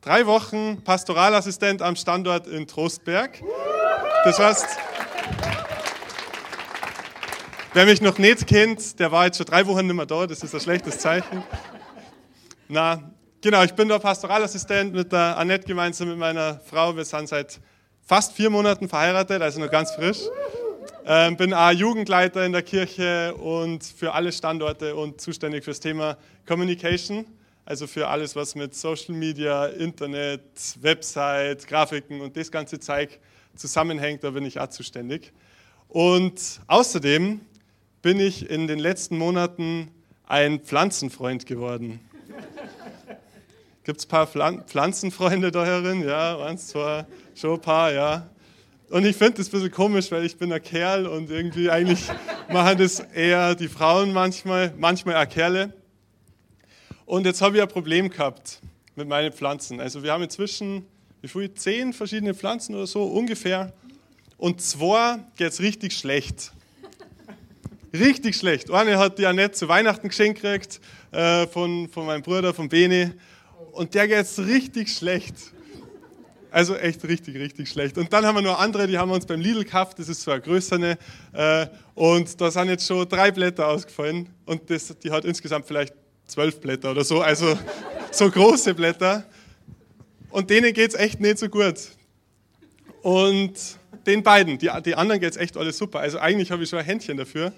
[0.00, 3.42] drei Wochen Pastoralassistent am Standort in Trostberg.
[4.24, 4.66] Das heißt,
[7.74, 10.42] wer mich noch nicht kennt, der war jetzt schon drei Wochen nicht mehr da, das
[10.42, 11.42] ist ein schlechtes Zeichen.
[12.68, 16.94] Na, genau, ich bin der Pastoralassistent mit der Annette gemeinsam mit meiner Frau.
[16.96, 17.60] Wir sind seit
[18.06, 20.20] fast vier Monaten verheiratet, also noch ganz frisch.
[21.06, 26.18] Ähm, bin auch Jugendleiter in der Kirche und für alle Standorte und zuständig fürs Thema
[26.46, 27.24] Communication
[27.68, 30.40] also für alles, was mit Social Media, Internet,
[30.80, 33.20] Website, Grafiken und das ganze Zeug
[33.54, 35.34] zusammenhängt, da bin ich auch zuständig.
[35.86, 37.42] Und außerdem
[38.00, 39.90] bin ich in den letzten Monaten
[40.26, 42.00] ein Pflanzenfreund geworden.
[43.84, 46.08] Gibt es ein paar Pflanzenfreunde da herin?
[46.08, 48.30] Ja, eins, zwei, schon ein paar, ja.
[48.88, 52.00] Und ich finde das ein bisschen komisch, weil ich bin ein Kerl und irgendwie eigentlich
[52.50, 55.74] machen das eher die Frauen manchmal, manchmal auch Kerle.
[57.08, 58.60] Und jetzt habe ich ein Problem gehabt
[58.94, 59.80] mit meinen Pflanzen.
[59.80, 60.84] Also wir haben inzwischen,
[61.22, 63.72] wie viel, zehn verschiedene Pflanzen oder so ungefähr.
[64.36, 66.52] Und zwei geht es richtig schlecht.
[67.94, 68.70] Richtig schlecht.
[68.70, 73.14] Eine hat die Annette zu Weihnachten geschenkt gekriegt äh, von, von meinem Bruder, von Bene.
[73.72, 75.34] Und der geht es richtig schlecht.
[76.50, 77.96] Also echt richtig, richtig schlecht.
[77.96, 80.20] Und dann haben wir noch andere, die haben wir uns beim Lidl gekauft, das ist
[80.20, 80.98] so eine größere.
[81.32, 84.28] Äh, und da sind jetzt schon drei Blätter ausgefallen.
[84.44, 85.94] Und das, die hat insgesamt vielleicht
[86.28, 87.58] zwölf Blätter oder so, also
[88.12, 89.24] so große Blätter.
[90.30, 91.76] Und denen geht es echt nicht so gut.
[93.02, 93.54] Und
[94.06, 96.00] den beiden, die, die anderen geht es echt alles super.
[96.00, 97.52] Also eigentlich habe ich schon ein Händchen dafür.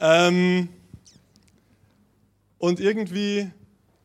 [0.00, 0.68] Ähm,
[2.58, 3.50] und irgendwie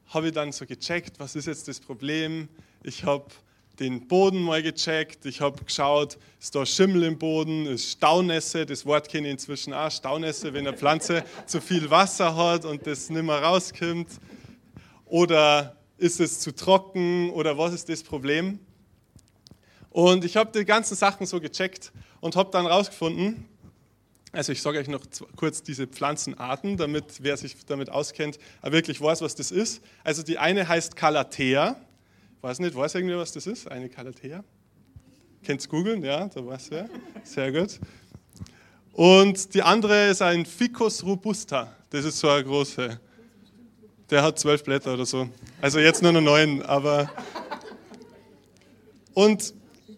[0.07, 2.47] habe ich dann so gecheckt, was ist jetzt das Problem.
[2.83, 3.25] Ich habe
[3.79, 8.85] den Boden mal gecheckt, ich habe geschaut, ist da Schimmel im Boden, ist Staunässe, das
[8.85, 13.09] Wort kenne ich inzwischen auch, Staunässe, wenn eine Pflanze zu viel Wasser hat und das
[13.09, 14.09] nicht mehr rauskommt.
[15.05, 18.59] Oder ist es zu trocken oder was ist das Problem?
[19.89, 23.45] Und ich habe die ganzen Sachen so gecheckt und habe dann rausgefunden,
[24.31, 25.01] also ich sage euch noch
[25.35, 29.81] kurz diese Pflanzenarten, damit wer sich damit auskennt, wirklich weiß, was das ist.
[30.03, 31.77] Also die eine heißt Calathea,
[32.47, 33.69] Weiß nicht, weiß irgendwie, was das ist?
[33.69, 34.41] Eine Calathea?
[35.43, 36.01] Kennt's googeln?
[36.01, 36.89] Ja, da weiß wer.
[37.25, 37.77] Sehr gut.
[38.93, 41.75] Und die andere ist ein Ficus robusta.
[41.89, 43.01] Das ist so eine große.
[44.09, 45.27] Der hat zwölf Blätter oder so.
[45.59, 47.11] Also jetzt nur noch neun, aber.
[49.13, 49.53] Und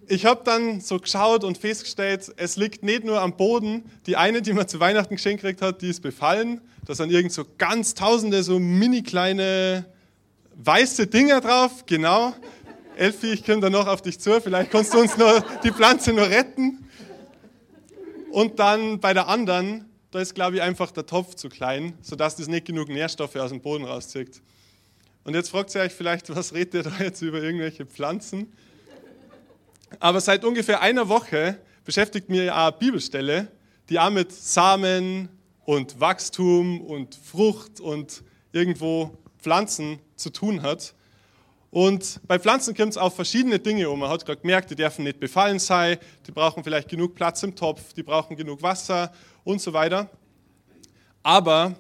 [0.08, 3.84] ich habe dann so geschaut und festgestellt, es liegt nicht nur am Boden.
[4.08, 6.62] Die eine, die man zu Weihnachten geschenkt gekriegt hat, die ist befallen.
[6.88, 9.86] Da sind irgend so ganz tausende so mini kleine
[10.60, 12.34] weiße Dinger drauf, genau.
[12.98, 16.12] Elfi, ich komme da noch auf dich zu, vielleicht kannst du uns noch die Pflanze
[16.12, 16.86] noch retten.
[18.32, 22.36] Und dann bei der anderen, da ist, glaube ich, einfach der Topf zu klein, sodass
[22.36, 24.42] das nicht genug Nährstoffe aus dem Boden rauszieht.
[25.24, 28.52] Und jetzt fragt ihr euch vielleicht, was redet ihr da jetzt über irgendwelche Pflanzen?
[30.00, 33.48] Aber seit ungefähr einer Woche beschäftigt mir eine Bibelstelle,
[33.88, 35.30] die auch mit Samen
[35.66, 40.94] und Wachstum und Frucht und irgendwo Pflanzen zu tun hat.
[41.72, 44.00] Und bei Pflanzen kommt es auf verschiedene Dinge um.
[44.00, 47.56] Man hat gerade gemerkt, die dürfen nicht befallen sein, die brauchen vielleicht genug Platz im
[47.56, 49.14] Topf, die brauchen genug Wasser
[49.44, 50.10] und so weiter.
[51.22, 51.76] Aber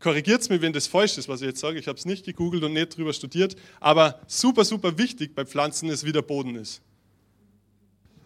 [0.00, 1.78] korrigiert es mir, wenn das falsch ist, was ich jetzt sage.
[1.78, 3.56] Ich habe es nicht gegoogelt und nicht drüber studiert.
[3.80, 6.82] Aber super, super wichtig bei Pflanzen ist, wie der Boden ist.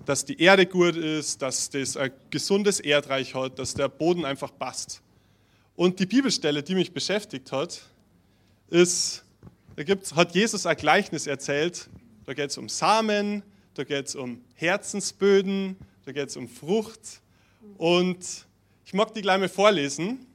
[0.05, 4.51] Dass die Erde gut ist, dass das ein gesundes Erdreich hat, dass der Boden einfach
[4.59, 5.03] passt.
[5.77, 7.81] Und die Bibelstelle, die mich beschäftigt hat,
[8.71, 9.25] ist,
[9.77, 11.89] da gibt's, hat Jesus ein Gleichnis erzählt.
[12.27, 13.43] Da geht es um Samen,
[13.75, 17.23] da geht es um Herzensböden, da geht es um Frucht.
[17.77, 18.47] Und
[18.85, 20.27] ich mag die gleich mal vorlesen.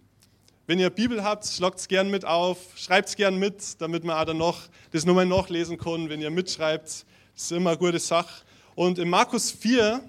[0.66, 4.18] Wenn ihr Bibel habt, schlagt es gern mit auf, schreibt es gern mit, damit man
[4.18, 4.62] auch dann noch
[4.92, 6.08] das nochmal nachlesen kann.
[6.10, 7.06] Wenn ihr mitschreibt, das
[7.36, 8.44] ist immer eine gute Sache.
[8.76, 10.02] Und in Markus 4,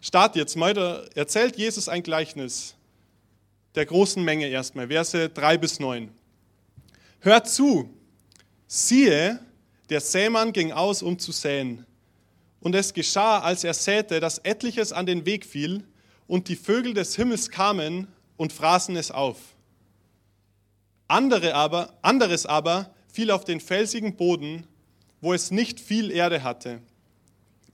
[0.00, 2.76] start jetzt mal, da erzählt Jesus ein Gleichnis
[3.74, 6.10] der großen Menge erstmal, Verse 3 bis 9.
[7.20, 7.90] Hört zu,
[8.66, 9.40] siehe,
[9.90, 11.84] der Sämann ging aus, um zu säen.
[12.60, 15.84] Und es geschah, als er säte, dass etliches an den Weg fiel,
[16.28, 18.06] und die Vögel des Himmels kamen
[18.36, 19.38] und fraßen es auf.
[21.08, 24.66] Andere aber, anderes aber fiel auf den felsigen Boden,
[25.22, 26.82] wo es nicht viel Erde hatte.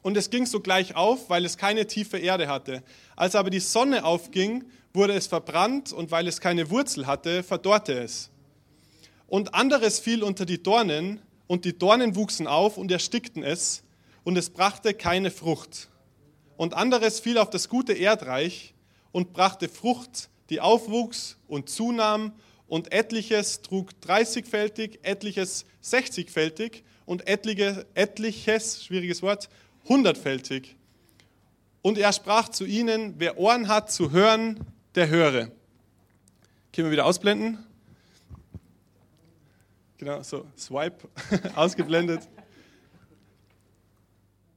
[0.02, 2.82] Und es ging sogleich auf, weil es keine tiefe Erde hatte.
[3.16, 7.94] Als aber die Sonne aufging, wurde es verbrannt und weil es keine Wurzel hatte, verdorrte
[7.94, 8.30] es.
[9.26, 13.82] Und anderes fiel unter die Dornen und die Dornen wuchsen auf und erstickten es
[14.22, 15.88] und es brachte keine Frucht.
[16.56, 18.74] Und anderes fiel auf das gute Erdreich
[19.12, 22.32] und brachte Frucht, die aufwuchs und zunahm
[22.66, 29.48] und etliches trug 30-fältig, etliches 60-fältig und etliche, etliches, schwieriges Wort,
[29.88, 30.76] hundertfältig.
[31.82, 34.60] Und er sprach zu ihnen, wer Ohren hat zu hören,
[34.94, 35.50] der höre.
[36.72, 37.58] Können wir wieder ausblenden?
[40.04, 41.08] Genau, so Swipe,
[41.54, 42.28] ausgeblendet.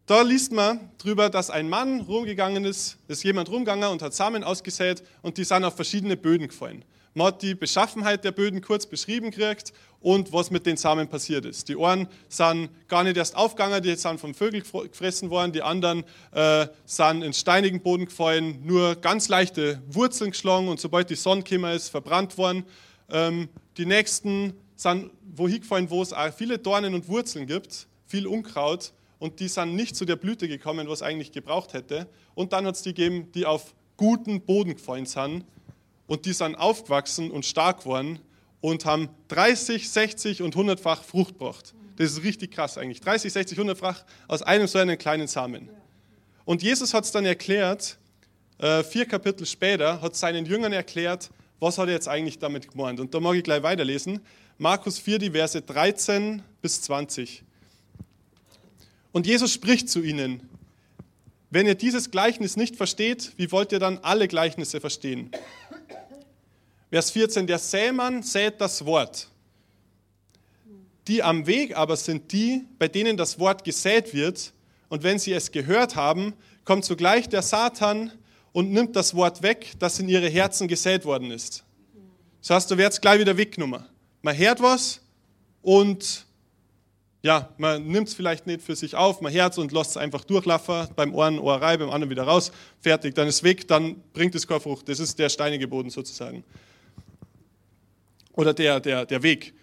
[0.05, 4.43] Da liest man drüber, dass ein Mann rumgegangen ist, ist jemand rumgegangen und hat Samen
[4.43, 6.83] ausgesät und die sind auf verschiedene Böden gefallen.
[7.13, 9.71] Man hat die Beschaffenheit der Böden kurz beschrieben gekriegt
[10.01, 11.69] und was mit den Samen passiert ist.
[11.69, 16.03] Die Ohren sind gar nicht erst aufgegangen, die sind vom Vögel gefressen worden, die anderen
[16.33, 21.43] äh, sind in steinigen Boden gefallen, nur ganz leichte Wurzeln geschlagen und sobald die Sonne
[21.43, 22.65] gekommen ist, verbrannt worden.
[23.09, 23.47] Ähm,
[23.77, 28.93] die nächsten sind wohin gefallen, wo es auch viele Dornen und Wurzeln gibt, viel Unkraut
[29.19, 32.07] und die sind nicht zu der Blüte gekommen, was eigentlich gebraucht hätte.
[32.35, 35.43] Und dann hat es die gegeben, die auf guten Boden gefallen sind
[36.05, 38.19] und die sind aufgewachsen und stark geworden
[38.61, 41.73] und haben 30, 60 und 100-fach Frucht gebracht.
[41.97, 43.01] Das ist richtig krass eigentlich.
[43.01, 45.69] 30, 60, 100-fach aus einem so einen kleinen Samen.
[46.45, 47.97] Und Jesus hat es dann erklärt,
[48.59, 52.99] äh, vier Kapitel später, hat seinen Jüngern erklärt, was hat er jetzt eigentlich damit gemeint.
[52.99, 54.21] Und da mag ich gleich weiterlesen.
[54.59, 57.43] Markus 4, die Verse 13 bis 20.
[59.11, 60.49] Und Jesus spricht zu ihnen,
[61.51, 65.29] wenn ihr dieses Gleichnis nicht versteht, wie wollt ihr dann alle Gleichnisse verstehen?
[66.89, 69.29] Vers 14, der Sämann sät das Wort.
[71.07, 74.53] Die am Weg aber sind die, bei denen das Wort gesät wird,
[74.89, 76.33] und wenn sie es gehört haben,
[76.63, 78.11] kommt zugleich der Satan
[78.53, 81.63] und nimmt das Wort weg, das in ihre Herzen gesät worden ist.
[82.41, 83.85] Das heißt, du wirst gleich wieder weggenommen.
[84.27, 84.99] Man hört was
[85.61, 86.25] und
[87.21, 90.25] ja, man nimmt es vielleicht nicht für sich auf, man hört und lässt es einfach
[90.25, 92.51] durchlaufen, beim einen Ohrerei, beim anderen wieder raus,
[92.81, 94.89] fertig, dann ist weg, dann bringt es keine Frucht.
[94.89, 96.43] Das ist der steinige Boden sozusagen.
[98.33, 99.53] Oder der, der, der Weg.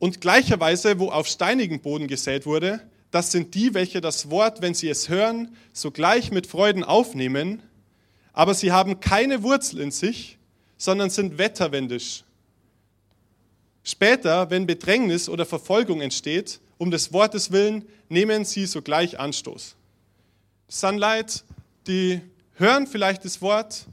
[0.00, 2.80] Und gleicherweise, wo auf steinigen Boden gesät wurde,
[3.12, 7.62] das sind die, welche das Wort, wenn sie es hören, sogleich mit Freuden aufnehmen,
[8.32, 10.38] aber sie haben keine Wurzel in sich,
[10.76, 12.24] sondern sind wetterwendisch.
[13.88, 19.76] Später, wenn Bedrängnis oder Verfolgung entsteht, um des Wortes willen nehmen sie sogleich Anstoß.
[20.68, 21.42] Sunlight,
[21.86, 22.20] die
[22.56, 23.86] hören vielleicht das Wort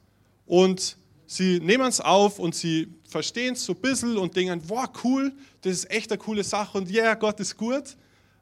[0.47, 0.97] und
[1.27, 5.31] sie nehmen es auf und sie verstehen es so ein bisschen und denken, wow, cool,
[5.61, 7.95] das ist echt eine coole Sache und ja, yeah, Gott ist gut.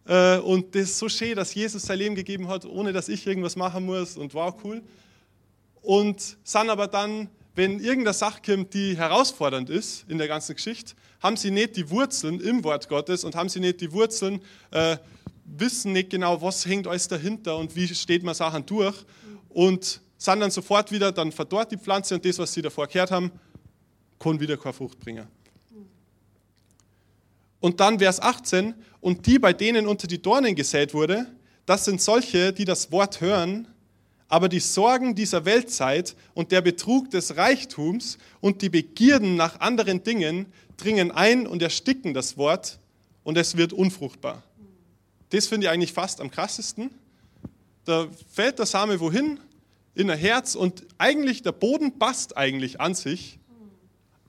[0.07, 3.27] Äh, und das ist so schön, dass Jesus sein Leben gegeben hat, ohne dass ich
[3.27, 4.81] irgendwas machen muss und wow, cool.
[5.83, 10.93] Und sind aber dann, wenn irgendeine Sache kommt, die herausfordernd ist in der ganzen Geschichte,
[11.21, 14.41] haben sie nicht die Wurzeln im Wort Gottes und haben sie nicht die Wurzeln,
[14.71, 14.97] äh,
[15.45, 18.95] wissen nicht genau, was hängt alles dahinter und wie steht man Sachen durch
[19.49, 23.11] und sind dann sofort wieder, dann verdorrt die Pflanze und das, was sie davor gehört
[23.11, 23.31] haben,
[24.19, 25.27] kann wieder keine Frucht bringen.
[27.59, 31.27] Und dann Vers 18, und die, bei denen unter die Dornen gesät wurde,
[31.65, 33.67] das sind solche, die das Wort hören,
[34.33, 40.03] aber die Sorgen dieser Weltzeit und der Betrug des Reichtums und die Begierden nach anderen
[40.03, 42.79] Dingen dringen ein und ersticken das Wort
[43.23, 44.41] und es wird unfruchtbar.
[45.29, 46.89] Das finde ich eigentlich fast am krassesten.
[47.85, 49.39] Da fällt der Same wohin?
[49.93, 53.37] In ein Herz und eigentlich der Boden passt eigentlich an sich,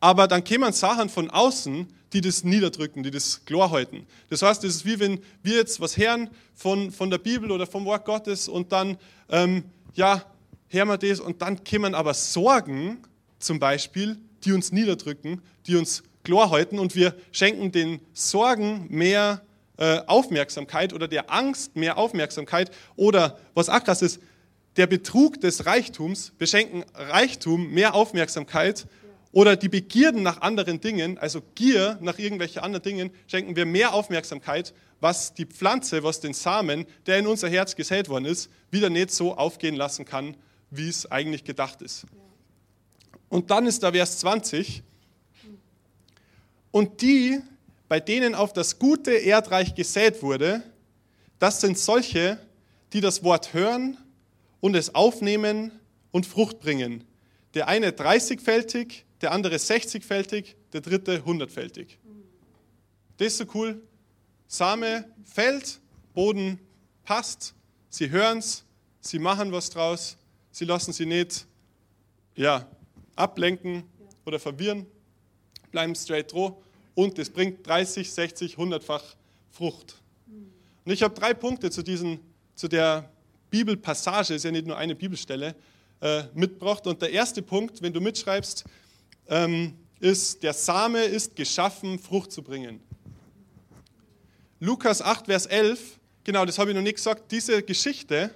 [0.01, 4.07] aber dann kämen Sachen von außen, die das niederdrücken, die das klar halten.
[4.29, 7.67] Das heißt, es ist wie wenn wir jetzt was hören von, von der Bibel oder
[7.67, 8.99] vom Wort Gottes und dann,
[9.31, 10.25] ähm, ja,
[10.69, 12.99] hören wir das und dann kämen aber Sorgen
[13.39, 19.43] zum Beispiel, die uns niederdrücken, die uns klar halten und wir schenken den Sorgen mehr
[19.77, 24.21] äh, Aufmerksamkeit oder der Angst mehr Aufmerksamkeit oder was auch krass ist,
[24.77, 28.87] der Betrug des Reichtums, wir schenken Reichtum mehr Aufmerksamkeit
[29.35, 33.93] oder die Begierden nach anderen Dingen, also Gier nach irgendwelchen anderen Dingen, schenken wir mehr
[33.93, 38.91] Aufmerksamkeit, was die Pflanze, was den Samen, der in unser Herz gesät worden ist, wieder
[38.91, 40.37] nicht so aufgehen lassen kann,
[40.71, 42.07] wie es eigentlich gedacht ist.
[43.29, 44.85] Und dann ist da Vers 20,
[46.71, 47.41] und die,
[47.89, 50.63] bei denen auf das gute Erdreich gesät wurde,
[51.41, 52.39] das sind solche,
[52.93, 53.99] die das Wort hören
[54.61, 55.73] und es aufnehmen
[56.13, 57.03] und Frucht bringen.
[57.55, 61.97] Der eine 30-fältig, der andere 60-fältig, der dritte 100-fältig.
[63.17, 63.81] Das ist so cool.
[64.47, 65.81] Same fällt,
[66.13, 66.61] Boden
[67.05, 67.55] passt,
[67.89, 68.67] sie hören es,
[69.01, 70.19] sie machen was draus,
[70.51, 71.47] sie lassen sie nicht
[72.37, 72.69] ja,
[73.17, 73.85] ablenken
[74.27, 74.85] oder verwirren,
[75.71, 76.53] bleiben straight drauf
[76.95, 79.17] und es bringt 30, 60, 100-fach
[79.51, 80.03] Frucht.
[80.85, 82.21] Und ich habe drei Punkte zu, diesen,
[82.55, 83.11] zu der
[83.49, 85.55] Bibelpassage, ist ja nicht nur eine Bibelstelle,
[86.03, 86.87] äh, mitgebracht.
[86.87, 88.65] Und der erste Punkt, wenn du mitschreibst,
[89.29, 92.81] ähm, ist, der Same ist geschaffen, Frucht zu bringen.
[94.61, 98.31] Lukas 8, Vers 11, genau, das habe ich noch nicht gesagt, diese Geschichte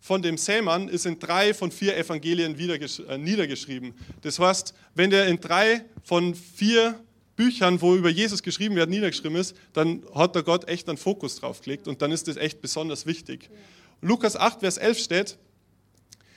[0.00, 3.94] von dem Sämann ist in drei von vier Evangelien äh, niedergeschrieben.
[4.22, 6.98] Das heißt, wenn der in drei von vier
[7.36, 11.36] Büchern, wo über Jesus geschrieben wird, niedergeschrieben ist, dann hat der Gott echt einen Fokus
[11.36, 13.48] drauf gelegt und dann ist das echt besonders wichtig.
[14.00, 15.38] Lukas 8, Vers 11 steht,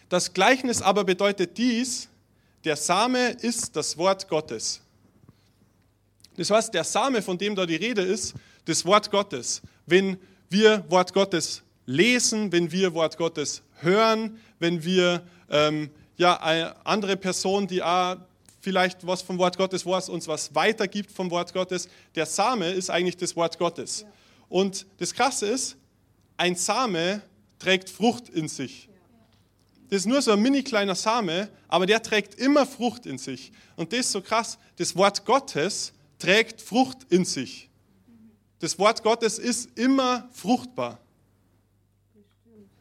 [0.10, 2.10] das Gleichnis aber bedeutet dies,
[2.64, 4.82] der Same ist das Wort Gottes.
[6.38, 8.34] Das heißt, der Same, von dem da die Rede ist,
[8.66, 9.62] das Wort Gottes.
[9.86, 10.18] Wenn
[10.50, 17.18] wir Wort Gottes lesen, wenn wir Wort Gottes hören, wenn wir ähm, ja, eine andere
[17.18, 18.18] Person, die auch
[18.62, 21.90] vielleicht was vom Wort Gottes weiß, uns was weitergibt vom Wort Gottes.
[22.16, 24.06] Der Same ist eigentlich das Wort Gottes.
[24.50, 25.78] Und das Krasse ist,
[26.38, 27.22] ein Same
[27.58, 28.88] trägt Frucht in sich.
[29.92, 33.52] Das ist nur so ein mini kleiner Same, aber der trägt immer Frucht in sich.
[33.76, 34.58] Und das ist so krass.
[34.78, 37.70] Das Wort Gottes trägt Frucht in sich.
[38.58, 40.98] Das Wort Gottes ist immer fruchtbar.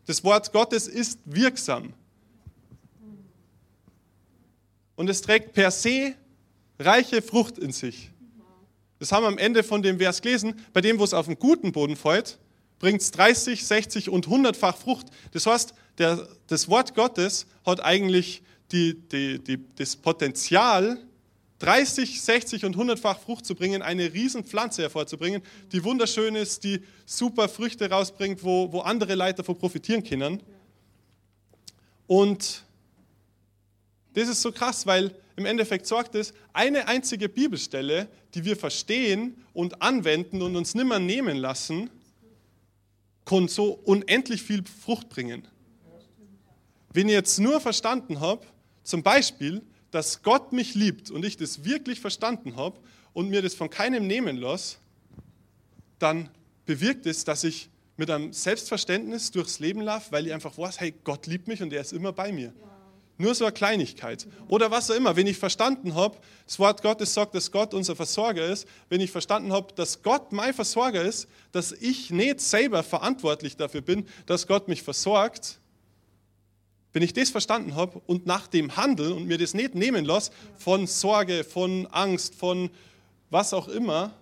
[0.07, 1.93] Das Wort Gottes ist wirksam.
[5.01, 6.15] und es trägt per se
[6.79, 8.11] reiche Frucht in sich.
[8.99, 10.61] Das haben wir am Ende von dem Vers gelesen.
[10.75, 12.39] Bei dem, wo es auf den guten Boden fällt,
[12.79, 15.07] bringt es 30, 60 und 100-fach Frucht.
[15.33, 18.43] Das heißt, der, das Wort Gottes hat eigentlich
[18.73, 20.99] die, die, die, das Potenzial,
[21.59, 25.43] 30, 60 und 100-fach Frucht zu bringen, eine Riesenpflanze hervorzubringen,
[25.73, 30.43] die wunderschön ist, die super Früchte rausbringt, wo, wo andere Leute davon profitieren können.
[32.07, 32.65] Und
[34.15, 39.37] das ist so krass, weil im Endeffekt sorgt es, eine einzige Bibelstelle, die wir verstehen
[39.53, 41.91] und anwenden und uns nimmer nehmen lassen,
[43.27, 45.47] kann so unendlich viel Frucht bringen.
[46.93, 48.47] Wenn ich jetzt nur verstanden habe,
[48.83, 52.79] zum Beispiel, dass Gott mich liebt und ich das wirklich verstanden habe
[53.13, 54.77] und mir das von keinem nehmen lasse,
[55.99, 56.29] dann
[56.67, 60.95] bewirkt es, dass ich mit einem Selbstverständnis durchs Leben laufe, weil ich einfach weiß, hey,
[61.05, 62.47] Gott liebt mich und er ist immer bei mir.
[62.47, 62.71] Ja.
[63.19, 64.27] Nur so eine Kleinigkeit.
[64.49, 65.15] Oder was auch immer.
[65.15, 66.17] Wenn ich verstanden habe,
[66.47, 70.33] das Wort Gottes sagt, dass Gott unser Versorger ist, wenn ich verstanden habe, dass Gott
[70.33, 75.60] mein Versorger ist, dass ich nicht selber verantwortlich dafür bin, dass Gott mich versorgt,
[76.93, 80.33] wenn ich das verstanden habe und nach dem Handel und mir das nicht nehmen lasse
[80.59, 82.71] von Sorge, von Angst, von
[83.31, 84.13] was auch immer,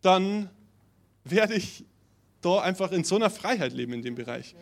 [0.00, 0.48] dann
[1.24, 1.84] werde ich
[2.40, 4.54] da einfach in so einer Freiheit leben in dem Bereich.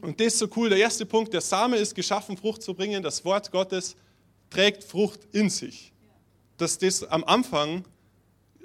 [0.00, 0.68] Und das ist so cool.
[0.68, 3.02] Der erste Punkt, der Same ist geschaffen, Frucht zu bringen.
[3.02, 3.96] Das Wort Gottes
[4.50, 5.92] trägt Frucht in sich.
[6.58, 7.84] Dass das am Anfang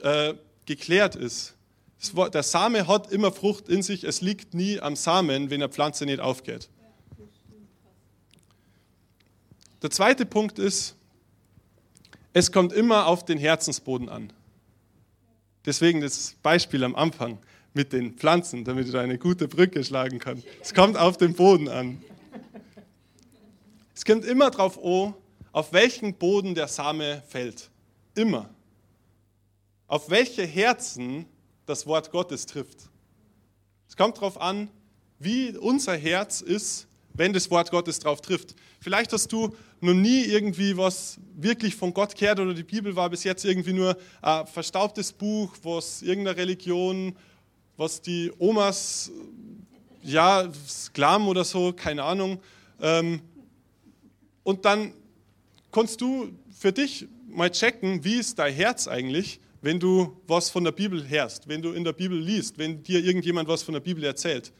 [0.02, 0.34] äh,
[0.66, 1.56] geklärt ist.
[2.14, 4.04] Wort, der Same hat immer Frucht in sich.
[4.04, 6.70] Es liegt nie am Samen, wenn eine Pflanze nicht aufgeht.
[9.82, 10.96] Der zweite Punkt ist,
[12.34, 14.32] es kommt immer auf den Herzensboden an.
[15.66, 17.40] Deswegen das Beispiel am Anfang
[17.74, 20.46] mit den Pflanzen, damit du eine gute Brücke schlagen kannst.
[20.62, 22.02] Es kommt auf den Boden an.
[23.96, 25.14] Es kommt immer darauf an,
[25.52, 27.70] auf welchen Boden der Same fällt.
[28.16, 28.50] Immer.
[29.88, 31.26] Auf welche Herzen
[31.66, 32.90] das Wort Gottes trifft.
[33.88, 34.70] Es kommt darauf an,
[35.20, 38.56] wie unser Herz ist, wenn das Wort Gottes drauf trifft.
[38.80, 43.10] Vielleicht hast du noch nie irgendwie was wirklich von Gott gehört oder die Bibel war
[43.10, 47.16] bis jetzt irgendwie nur ein verstaubtes Buch, was irgendeine Religion
[47.82, 49.12] was die Omas,
[50.04, 52.40] ja, Sklaven oder so, keine Ahnung.
[52.80, 53.22] Ähm,
[54.44, 54.94] und dann
[55.72, 60.64] kannst du für dich mal checken, wie ist dein Herz eigentlich, wenn du was von
[60.64, 63.82] der Bibel hörst, wenn du in der Bibel liest, wenn dir irgendjemand was von der
[63.82, 64.54] Bibel erzählt.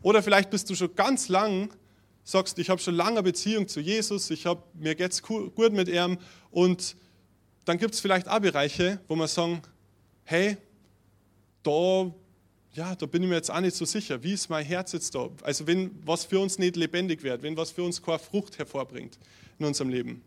[0.00, 1.74] Oder vielleicht bist du schon ganz lang,
[2.24, 5.88] sagst, ich habe schon lange eine Beziehung zu Jesus, ich habe mir geht's gut mit
[5.88, 6.18] ihm
[6.50, 6.96] und
[7.64, 9.62] dann gibt es vielleicht auch Bereiche, wo man sagen,
[10.24, 10.56] hey,
[11.62, 12.12] da
[12.74, 14.22] ja, da bin ich mir jetzt auch nicht so sicher.
[14.22, 15.28] Wie ist mein Herz jetzt da?
[15.42, 19.18] Also wenn was für uns nicht lebendig wird, wenn was für uns keine Frucht hervorbringt
[19.58, 20.22] in unserem Leben.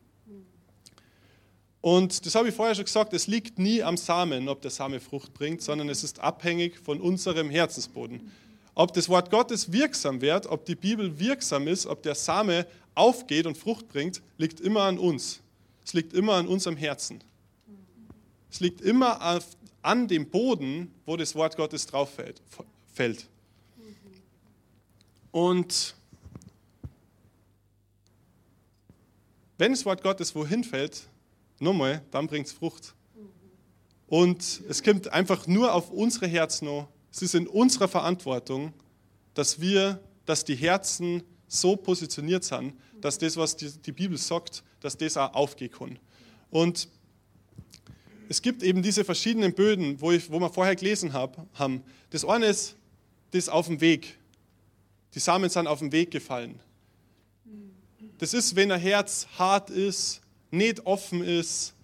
[1.81, 4.99] Und das habe ich vorher schon gesagt, es liegt nie am Samen, ob der Same
[4.99, 8.31] Frucht bringt, sondern es ist abhängig von unserem Herzensboden.
[8.75, 13.45] Ob das Wort Gottes wirksam wird, ob die Bibel wirksam ist, ob der Same aufgeht
[13.45, 15.41] und Frucht bringt, liegt immer an uns.
[15.83, 17.23] Es liegt immer an unserem Herzen.
[18.51, 19.45] es liegt immer auf,
[19.81, 22.11] an dem Boden, wo das Wort Gottes drauf
[22.93, 23.29] fällt.
[25.31, 25.95] Und
[29.57, 31.07] wenn das Wort Gottes wohin fällt,
[31.59, 32.93] nochmal, dann bringt es Frucht.
[34.07, 36.87] Und es kommt einfach nur auf unsere Herzen an.
[37.15, 38.73] Es ist in unserer Verantwortung,
[39.35, 44.65] dass wir, dass die Herzen so positioniert sind, dass das, was die, die Bibel sagt,
[44.81, 45.97] dass das auch aufgehen kann.
[46.51, 46.89] Und
[48.27, 51.83] es gibt eben diese verschiedenen Böden, wo, ich, wo wir vorher gelesen hab, haben.
[52.09, 52.75] Das eine ist
[53.31, 54.17] das auf dem Weg.
[55.13, 56.59] Die Samen sind auf dem Weg gefallen.
[58.17, 60.19] Das ist, wenn ein Herz hart ist,
[60.51, 61.75] nicht offen ist,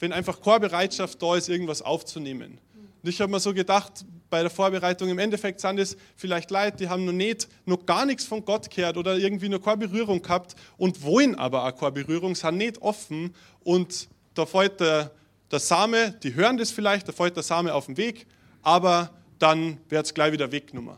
[0.00, 2.58] wenn einfach keine Bereitschaft da ist, irgendwas aufzunehmen.
[3.00, 6.78] Und ich habe mir so gedacht, bei der Vorbereitung, im Endeffekt sind es vielleicht Leute,
[6.78, 10.22] die haben noch nicht, noch gar nichts von Gott gehört oder irgendwie noch keine Berührung
[10.22, 15.10] gehabt und wollen aber auch keine Berührung, sind nicht offen und da fällt der,
[15.50, 18.26] der Same, die hören das vielleicht, da fällt der Same auf den Weg,
[18.62, 20.96] aber dann wird es gleich wieder weggenommen.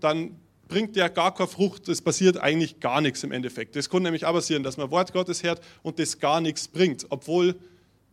[0.00, 3.76] Dann bringt der gar keine Frucht, es passiert eigentlich gar nichts im Endeffekt.
[3.76, 7.06] Das kann nämlich auch passieren, dass man Wort Gottes hört und das gar nichts bringt,
[7.10, 7.54] obwohl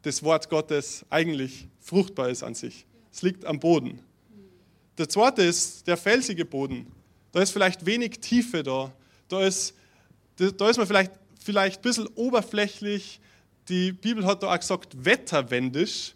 [0.04, 2.86] das Wort Gottes eigentlich fruchtbar ist an sich.
[3.12, 4.00] Es liegt am Boden.
[4.98, 6.88] Der zweite ist der felsige Boden.
[7.32, 8.92] Da ist vielleicht wenig Tiefe da.
[9.28, 9.74] Da ist,
[10.38, 11.12] da ist man vielleicht,
[11.44, 13.20] vielleicht ein bisschen oberflächlich.
[13.70, 16.14] Die Bibel hat da auch gesagt, wetterwendisch.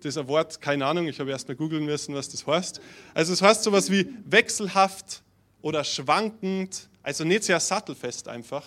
[0.00, 2.80] Das ist ein Wort, keine Ahnung, ich habe erst mal googeln müssen, was das heißt.
[3.14, 5.22] Also es heißt sowas wie wechselhaft
[5.60, 8.64] oder schwankend, also nicht sehr sattelfest einfach.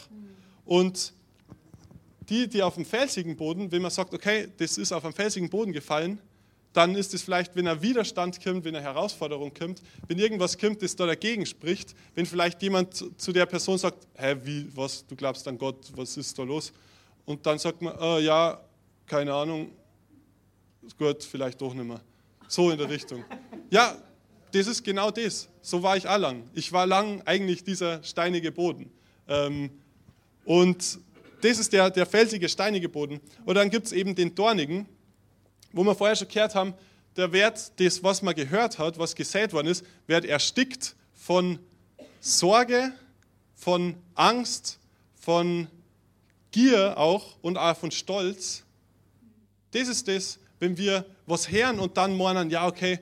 [0.66, 1.14] Und
[2.30, 5.50] die, die auf dem felsigen Boden, wenn man sagt, okay, das ist auf einem felsigen
[5.50, 6.20] Boden gefallen,
[6.74, 10.82] dann ist es vielleicht, wenn ein Widerstand kommt, wenn eine Herausforderung kommt, wenn irgendwas kommt,
[10.82, 15.16] das da dagegen spricht, wenn vielleicht jemand zu der Person sagt, hä, wie, was, du
[15.16, 16.72] glaubst an Gott, was ist da los?
[17.26, 18.62] Und dann sagt man, äh, ja,
[19.06, 19.72] keine Ahnung,
[20.98, 22.02] gut, vielleicht doch nicht mehr.
[22.48, 23.24] So in der Richtung.
[23.70, 23.96] Ja,
[24.52, 25.48] das ist genau das.
[25.62, 26.44] So war ich auch lang.
[26.54, 28.92] Ich war lang eigentlich dieser steinige Boden.
[29.30, 29.70] Ähm,
[30.44, 31.00] und
[31.42, 33.22] das ist der, der felsige, steinige Boden.
[33.46, 34.88] Und dann gibt es eben den dornigen,
[35.74, 36.74] wo wir vorher schon gehört haben,
[37.16, 41.60] der wird das, was man gehört hat, was gesät worden ist, wird erstickt von
[42.20, 42.94] Sorge,
[43.56, 44.80] von Angst,
[45.16, 45.68] von
[46.52, 48.64] Gier auch und auch von Stolz.
[49.72, 53.00] Das ist das, wenn wir was hören und dann meinen, ja, okay,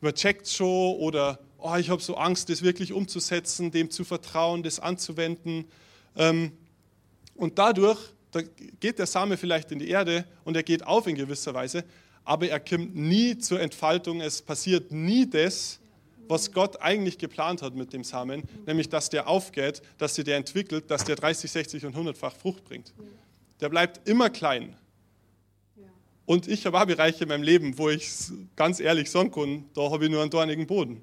[0.00, 4.62] man checkt schon oder oh, ich habe so Angst, das wirklich umzusetzen, dem zu vertrauen,
[4.62, 5.66] das anzuwenden.
[6.16, 6.52] Ähm,
[7.34, 7.98] und dadurch
[8.32, 8.40] da
[8.80, 11.84] geht der Same vielleicht in die Erde und er geht auf in gewisser Weise,
[12.24, 14.20] aber er kommt nie zur Entfaltung.
[14.20, 15.80] Es passiert nie das,
[16.28, 20.90] was Gott eigentlich geplant hat mit dem Samen, nämlich dass der aufgeht, dass der entwickelt,
[20.90, 22.92] dass der 30, 60 und 100-fach Frucht bringt.
[23.60, 24.76] Der bleibt immer klein.
[26.24, 28.08] Und ich habe auch Bereiche in meinem Leben, wo ich
[28.56, 31.02] ganz ehrlich sagen kann, da habe ich nur einen dornigen Boden.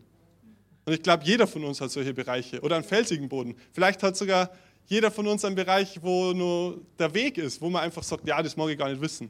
[0.85, 3.55] Und ich glaube, jeder von uns hat solche Bereiche oder einen felsigen Boden.
[3.73, 4.49] Vielleicht hat sogar
[4.87, 8.41] jeder von uns einen Bereich, wo nur der Weg ist, wo man einfach sagt, ja,
[8.41, 9.29] das mag ich gar nicht wissen.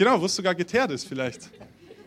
[0.00, 1.50] Genau, wo es sogar geteert ist vielleicht.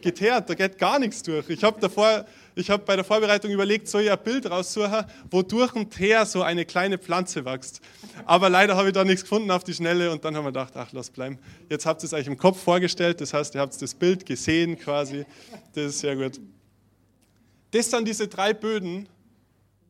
[0.01, 1.47] Geteert, da geht gar nichts durch.
[1.47, 2.25] Ich habe davor,
[2.55, 6.25] ich habe bei der Vorbereitung überlegt, soll ich ein Bild raussuchen, wo durch ein Teer
[6.25, 7.81] so eine kleine Pflanze wächst.
[8.25, 10.73] Aber leider habe ich da nichts gefunden auf die Schnelle und dann haben wir gedacht,
[10.75, 11.37] ach, lass bleiben.
[11.69, 14.79] Jetzt habt ihr es euch im Kopf vorgestellt, das heißt, ihr habt das Bild gesehen
[14.79, 15.23] quasi.
[15.75, 16.41] Das ist sehr gut.
[17.69, 19.07] Das sind diese drei Böden,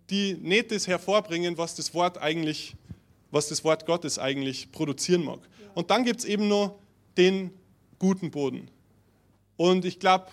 [0.09, 2.75] die nicht das hervorbringen, was das Wort eigentlich,
[3.31, 5.39] was das Wort Gottes eigentlich produzieren mag.
[5.73, 6.75] Und dann gibt es eben noch
[7.15, 7.51] den
[8.03, 8.69] guten Boden.
[9.55, 10.27] Und ich glaube,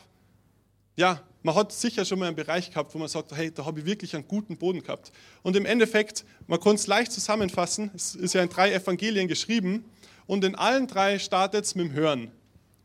[0.97, 3.79] ja, man hat sicher schon mal einen Bereich gehabt, wo man sagt, hey, da habe
[3.79, 5.13] ich wirklich einen guten Boden gehabt.
[5.45, 9.85] Und im Endeffekt, man kann es leicht zusammenfassen, es ist ja in drei Evangelien geschrieben
[10.27, 12.33] und in allen drei startet es mit dem Hören.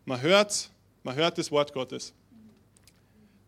[0.06, 0.70] Man hört,
[1.02, 2.14] man hört das Wort Gottes.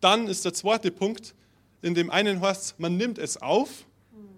[0.00, 1.36] Dann ist der zweite Punkt,
[1.82, 3.86] in dem einen heißt man nimmt es auf,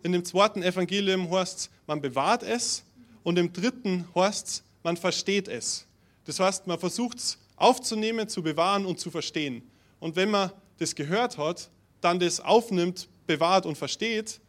[0.02, 2.84] in dem zweiten Evangelium heißt man bewahrt es
[3.22, 5.86] und im dritten heißt man versteht es.
[6.30, 9.68] Das heißt, man versucht es aufzunehmen, zu bewahren und zu verstehen.
[9.98, 11.68] Und wenn man das gehört hat,
[12.00, 14.40] dann das aufnimmt, bewahrt und versteht,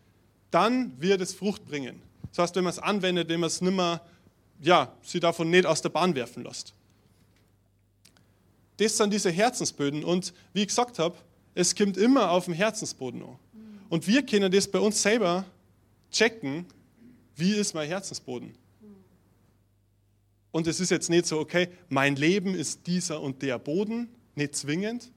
[0.52, 2.00] dann wird es Frucht bringen.
[2.30, 4.00] Das heißt, wenn man es anwendet, wenn man es nicht mehr,
[4.62, 6.76] ja, sie davon nicht aus der Bahn werfen lässt.
[8.78, 10.04] Das sind diese Herzensböden.
[10.04, 11.18] Und wie ich gesagt habe,
[11.56, 13.40] es kommt immer auf den Herzensboden an.
[13.90, 15.46] Und wir können das bei uns selber
[16.12, 16.68] checken,
[17.36, 18.54] wie ist mein Herzensboden.
[20.52, 24.56] Und es ist jetzt nicht so, okay, mein Leben ist dieser und der Boden, nicht
[24.56, 25.12] zwingend,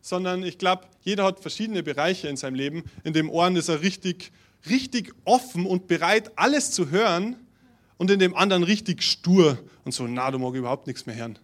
[0.00, 2.84] sondern ich glaube, jeder hat verschiedene Bereiche in seinem Leben.
[3.04, 4.32] In dem Ohren ist er richtig,
[4.68, 7.36] richtig offen und bereit, alles zu hören.
[7.98, 11.38] und in dem anderen richtig stur und so, na, du mag überhaupt nichts mehr hören.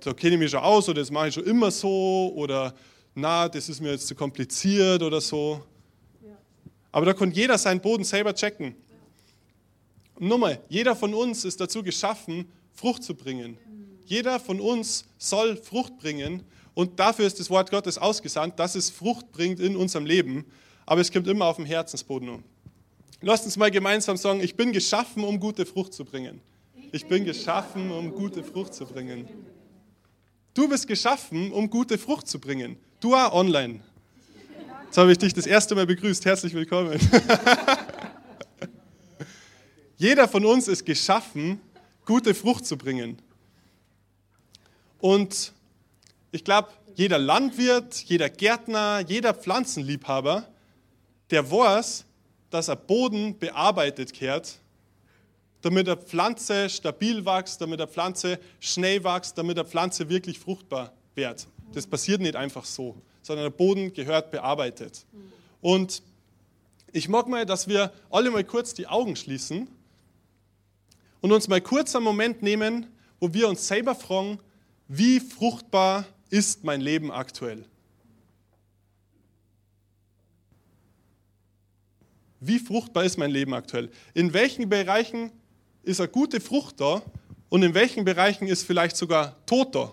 [0.00, 2.74] Da kenne ich mich schon aus oder das mache ich schon immer so oder
[3.14, 5.64] na, das ist mir jetzt zu kompliziert oder so.
[6.92, 8.76] Aber da kann jeder seinen Boden selber checken.
[10.18, 13.58] Nochmal, jeder von uns ist dazu geschaffen, Frucht zu bringen.
[14.04, 16.42] Jeder von uns soll Frucht bringen
[16.74, 20.44] und dafür ist das Wort Gottes ausgesandt, dass es Frucht bringt in unserem Leben.
[20.86, 22.44] Aber es kommt immer auf dem Herzensboden um.
[23.22, 26.40] Lasst uns mal gemeinsam sagen, ich bin geschaffen, um gute Frucht zu bringen.
[26.92, 29.26] Ich bin geschaffen, um gute Frucht zu bringen.
[30.52, 32.76] Du bist geschaffen, um gute Frucht zu bringen.
[33.00, 33.80] Du auch online.
[34.86, 36.24] Jetzt habe ich dich das erste Mal begrüßt.
[36.24, 37.00] Herzlich willkommen.
[40.04, 41.62] Jeder von uns ist geschaffen,
[42.04, 43.16] gute Frucht zu bringen.
[44.98, 45.54] Und
[46.30, 50.46] ich glaube, jeder Landwirt, jeder Gärtner, jeder Pflanzenliebhaber,
[51.30, 52.04] der weiß,
[52.50, 54.58] dass er Boden bearbeitet kehrt,
[55.62, 60.92] damit eine Pflanze stabil wächst, damit eine Pflanze schnell wächst, damit eine Pflanze wirklich fruchtbar
[61.14, 61.46] wird.
[61.72, 65.06] Das passiert nicht einfach so, sondern der Boden gehört bearbeitet.
[65.62, 66.02] Und
[66.92, 69.66] ich mag mal, dass wir alle mal kurz die Augen schließen
[71.24, 72.86] und uns mal kurz einen Moment nehmen,
[73.18, 74.38] wo wir uns selber fragen,
[74.88, 77.64] wie fruchtbar ist mein Leben aktuell?
[82.46, 83.90] wie fruchtbar ist mein Leben aktuell?
[84.12, 85.32] In welchen Bereichen
[85.82, 87.00] ist eine gute Frucht da
[87.48, 89.92] und in welchen Bereichen ist vielleicht sogar Tod da?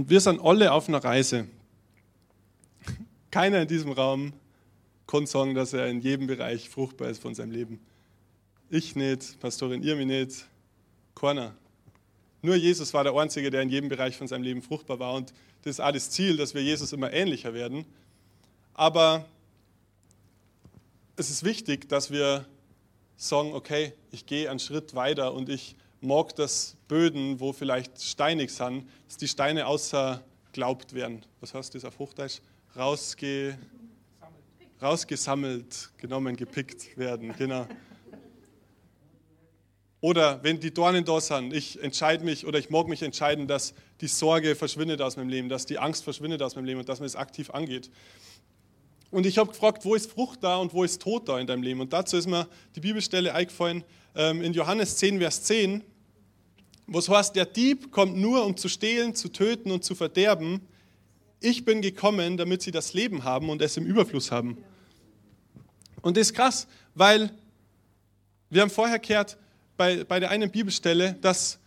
[0.00, 1.46] Und wir sind alle auf einer Reise.
[3.30, 4.32] Keiner in diesem Raum
[5.06, 7.80] kann sagen, dass er in jedem Bereich fruchtbar ist von seinem Leben.
[8.70, 10.46] Ich nicht, Pastorin Irmi nicht,
[11.14, 11.54] keiner.
[12.40, 15.12] Nur Jesus war der Einzige, der in jedem Bereich von seinem Leben fruchtbar war.
[15.12, 15.34] Und
[15.64, 17.84] das ist auch das Ziel, dass wir Jesus immer ähnlicher werden.
[18.72, 19.26] Aber
[21.16, 22.46] es ist wichtig, dass wir
[23.18, 28.50] sagen, okay, ich gehe einen Schritt weiter und ich mag das Böden, wo vielleicht steinig
[28.50, 31.24] sind, dass die Steine außer glaubt werden.
[31.40, 32.40] Was heißt das auf Hochdeutsch?
[32.76, 33.58] Rausge,
[34.80, 37.34] rausgesammelt, genommen, gepickt werden.
[37.36, 37.66] Genau.
[40.00, 43.74] Oder wenn die Dornen da sind, ich entscheide mich oder ich mag mich entscheiden, dass
[44.00, 47.00] die Sorge verschwindet aus meinem Leben, dass die Angst verschwindet aus meinem Leben und dass
[47.00, 47.90] man es aktiv angeht.
[49.10, 51.62] Und ich habe gefragt, wo ist Frucht da und wo ist Tod da in deinem
[51.62, 51.80] Leben?
[51.80, 53.84] Und dazu ist mir die Bibelstelle eingefallen
[54.14, 55.84] ähm, in Johannes 10, Vers 10
[56.92, 60.60] was heißt, der Dieb kommt nur, um zu stehlen, zu töten und zu verderben.
[61.40, 64.58] Ich bin gekommen, damit sie das Leben haben und es im Überfluss haben.
[66.02, 67.30] Und das ist krass, weil
[68.50, 69.38] wir haben vorher gehört
[69.76, 71.60] bei, bei der einen Bibelstelle, dass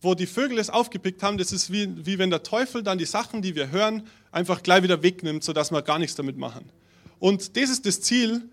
[0.00, 3.04] wo die Vögel es aufgepickt haben, das ist wie, wie wenn der Teufel dann die
[3.04, 6.70] Sachen, die wir hören, einfach gleich wieder wegnimmt, sodass wir gar nichts damit machen.
[7.18, 8.48] Und das ist das Ziel.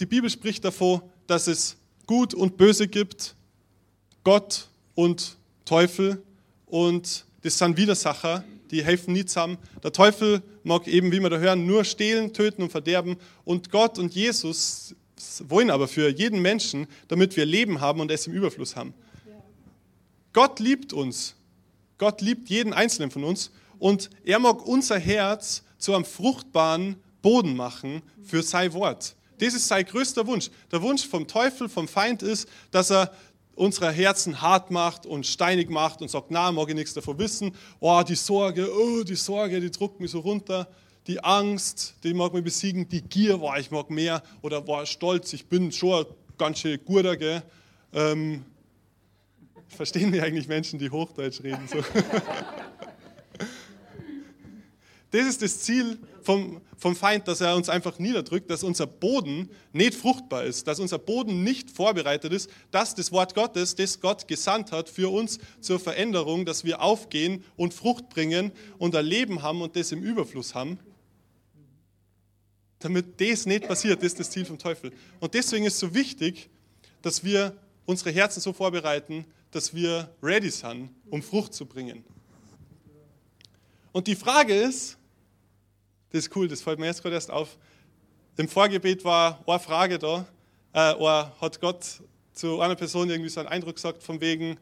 [0.00, 3.36] Die Bibel spricht davon, dass es Gut und Böse gibt,
[4.24, 6.22] Gott und Teufel
[6.66, 9.58] und das sind Widersacher, die helfen nie zusammen.
[9.82, 13.98] Der Teufel mag eben, wie wir da hören, nur stehlen, töten und verderben und Gott
[13.98, 14.94] und Jesus
[15.44, 18.94] wollen aber für jeden Menschen, damit wir Leben haben und es im Überfluss haben.
[20.32, 21.34] Gott liebt uns.
[21.98, 27.54] Gott liebt jeden Einzelnen von uns und er mag unser Herz zu einem fruchtbaren Boden
[27.54, 29.14] machen für sein Wort.
[29.38, 30.50] Das ist sein größter Wunsch.
[30.70, 33.12] Der Wunsch vom Teufel, vom Feind ist, dass er
[33.62, 37.54] unsere Herzen hart macht und steinig macht und sagt, na, mag ich nichts davon wissen.
[37.78, 40.66] Oh, die Sorge, oh, die Sorge, die druckt mich so runter.
[41.06, 42.88] Die Angst, die mag mich besiegen.
[42.88, 44.20] Die Gier, oh, ich mag mehr.
[44.42, 46.04] Oder war oh, stolz, ich bin schon
[46.36, 47.40] ganz schön guter, gell.
[47.92, 48.44] Ähm,
[49.68, 51.68] verstehen wir eigentlich Menschen, die Hochdeutsch reden?
[51.68, 51.78] So.
[55.12, 59.50] Das ist das Ziel vom, vom Feind, dass er uns einfach niederdrückt, dass unser Boden
[59.72, 64.28] nicht fruchtbar ist, dass unser Boden nicht vorbereitet ist, dass das Wort Gottes, das Gott
[64.28, 69.42] gesandt hat für uns zur Veränderung, dass wir aufgehen und Frucht bringen und ein Leben
[69.42, 70.78] haben und das im Überfluss haben.
[72.78, 74.92] Damit das nicht passiert, das ist das Ziel vom Teufel.
[75.20, 76.50] Und deswegen ist es so wichtig,
[77.00, 77.56] dass wir
[77.86, 82.04] unsere Herzen so vorbereiten, dass wir ready sind, um Frucht zu bringen.
[83.92, 84.96] Und die Frage ist,
[86.12, 87.56] das ist cool, das fällt mir jetzt gerade erst auf.
[88.36, 90.26] Im Vorgebet war eine Frage da,
[90.74, 90.94] äh,
[91.40, 91.84] hat Gott
[92.34, 94.58] zu einer Person irgendwie so einen Eindruck gesagt, von wegen,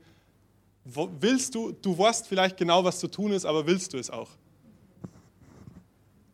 [0.84, 4.30] willst du, du weißt vielleicht genau, was zu tun ist, aber willst du es auch?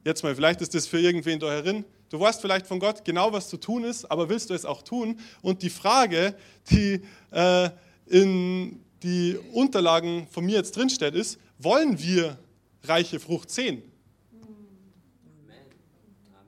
[0.04, 1.84] Jetzt mal, vielleicht ist das für irgendwen da herin.
[2.10, 4.82] Du weißt vielleicht von Gott genau, was zu tun ist, aber willst du es auch
[4.82, 5.18] tun?
[5.42, 6.34] Und die Frage,
[6.70, 7.00] die
[7.32, 7.70] äh,
[8.06, 12.38] in die Unterlagen von mir jetzt drinsteht, ist, wollen wir
[12.84, 13.82] reiche Frucht sehen?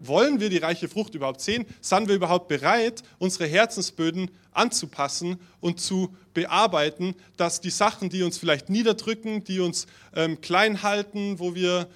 [0.00, 1.66] Wollen wir die reiche Frucht überhaupt sehen?
[1.80, 8.38] Sind wir überhaupt bereit, unsere Herzensböden anzupassen und zu bearbeiten, dass die Sachen, die uns
[8.38, 11.88] vielleicht niederdrücken, die uns ähm, klein halten, wo wir,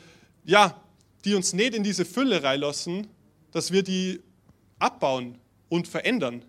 [0.44, 0.80] ja,
[1.24, 3.06] die uns nicht in diese Fülle reinlassen,
[3.52, 4.20] dass wir die
[4.78, 5.38] abbauen
[5.68, 6.44] und verändern?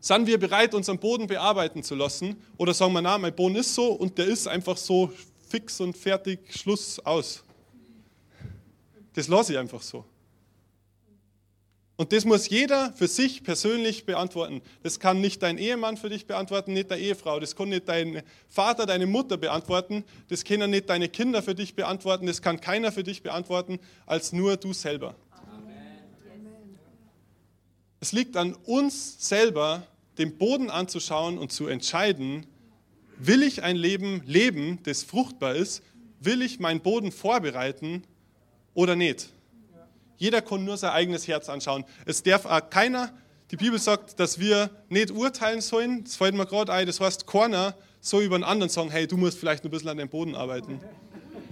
[0.00, 2.36] Sind wir bereit, unseren Boden bearbeiten zu lassen?
[2.58, 5.12] Oder sagen wir, na, mein Boden ist so und der ist einfach so
[5.48, 7.42] fix und fertig, Schluss aus.
[9.16, 10.04] Das lasse ich einfach so.
[11.96, 14.60] Und das muss jeder für sich persönlich beantworten.
[14.82, 17.40] Das kann nicht dein Ehemann für dich beantworten, nicht deine Ehefrau.
[17.40, 20.04] Das kann nicht dein Vater, deine Mutter beantworten.
[20.28, 22.26] Das können nicht deine Kinder für dich beantworten.
[22.26, 25.16] Das kann keiner für dich beantworten, als nur du selber.
[25.30, 26.06] Amen.
[28.00, 29.86] Es liegt an uns selber,
[30.18, 32.44] den Boden anzuschauen und zu entscheiden,
[33.18, 35.82] will ich ein Leben leben, das fruchtbar ist?
[36.20, 38.02] Will ich meinen Boden vorbereiten
[38.76, 39.30] oder nicht.
[40.18, 41.84] Jeder kann nur sein eigenes Herz anschauen.
[42.04, 43.12] Es darf auch keiner,
[43.50, 46.04] die Bibel sagt, dass wir nicht urteilen sollen.
[46.04, 49.16] Das fällt mir gerade ein, das heißt, keiner so über einen anderen sagen, hey, du
[49.16, 50.80] musst vielleicht ein bisschen an dem Boden arbeiten.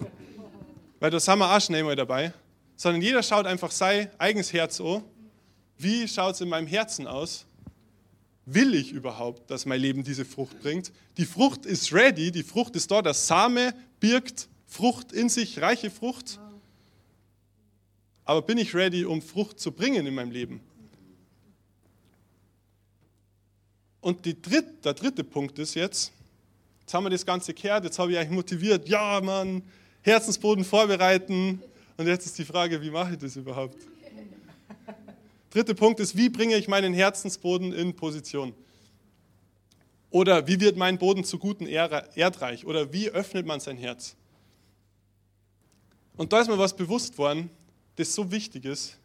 [1.00, 2.32] Weil da sind wir auch schnell mal dabei.
[2.76, 5.02] Sondern jeder schaut einfach sein eigenes Herz an.
[5.78, 7.46] Wie schaut es in meinem Herzen aus?
[8.46, 10.92] Will ich überhaupt, dass mein Leben diese Frucht bringt?
[11.16, 15.90] Die Frucht ist ready, die Frucht ist da, der Same birgt Frucht in sich, reiche
[15.90, 16.40] Frucht
[18.24, 20.60] aber bin ich ready, um Frucht zu bringen in meinem Leben?
[24.00, 26.12] Und dritt, der dritte Punkt ist jetzt,
[26.80, 29.62] jetzt haben wir das Ganze gehört, jetzt habe ich euch motiviert, ja Mann,
[30.02, 31.62] Herzensboden vorbereiten.
[31.96, 33.78] Und jetzt ist die Frage, wie mache ich das überhaupt?
[35.50, 38.52] Dritter Punkt ist, wie bringe ich meinen Herzensboden in Position?
[40.10, 42.66] Oder wie wird mein Boden zu guten Erdreich?
[42.66, 44.16] Oder wie öffnet man sein Herz?
[46.16, 47.50] Und da ist mir was bewusst worden,
[47.96, 48.96] das so wichtig ist.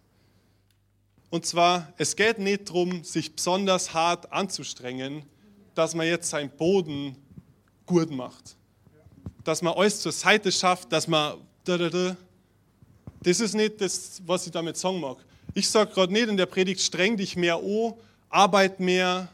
[1.30, 5.24] Und zwar, es geht nicht darum, sich besonders hart anzustrengen,
[5.76, 7.16] dass man jetzt seinen Boden
[7.86, 8.56] gut macht.
[9.44, 11.38] Dass man alles zur Seite schafft, dass man.
[11.64, 15.18] Das ist nicht das, was ich damit sagen mag.
[15.54, 17.94] Ich sage gerade nicht in der Predigt, streng dich mehr an,
[18.30, 19.30] arbeit mehr.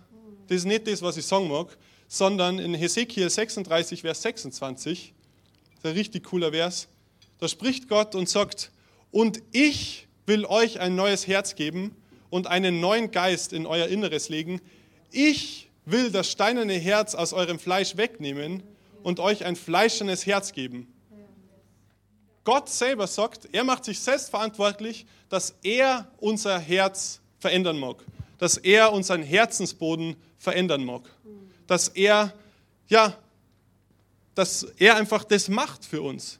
[0.47, 5.13] Das ist nicht das, was ich sagen mag, sondern in Hesekiel 36, Vers 26,
[5.81, 6.87] das ein richtig cooler Vers,
[7.39, 8.71] da spricht Gott und sagt,
[9.15, 11.95] und ich will euch ein neues Herz geben
[12.29, 14.59] und einen neuen Geist in euer Inneres legen.
[15.09, 18.61] Ich will das steinerne Herz aus eurem Fleisch wegnehmen
[19.03, 20.93] und euch ein fleischernes Herz geben.
[22.43, 28.03] Gott selber sagt, er macht sich selbst verantwortlich, dass er unser Herz verändern mag,
[28.37, 31.03] dass er unseren Herzensboden verändern mag,
[31.67, 32.33] dass er
[32.89, 33.17] ja,
[34.33, 36.37] dass er einfach das macht für uns.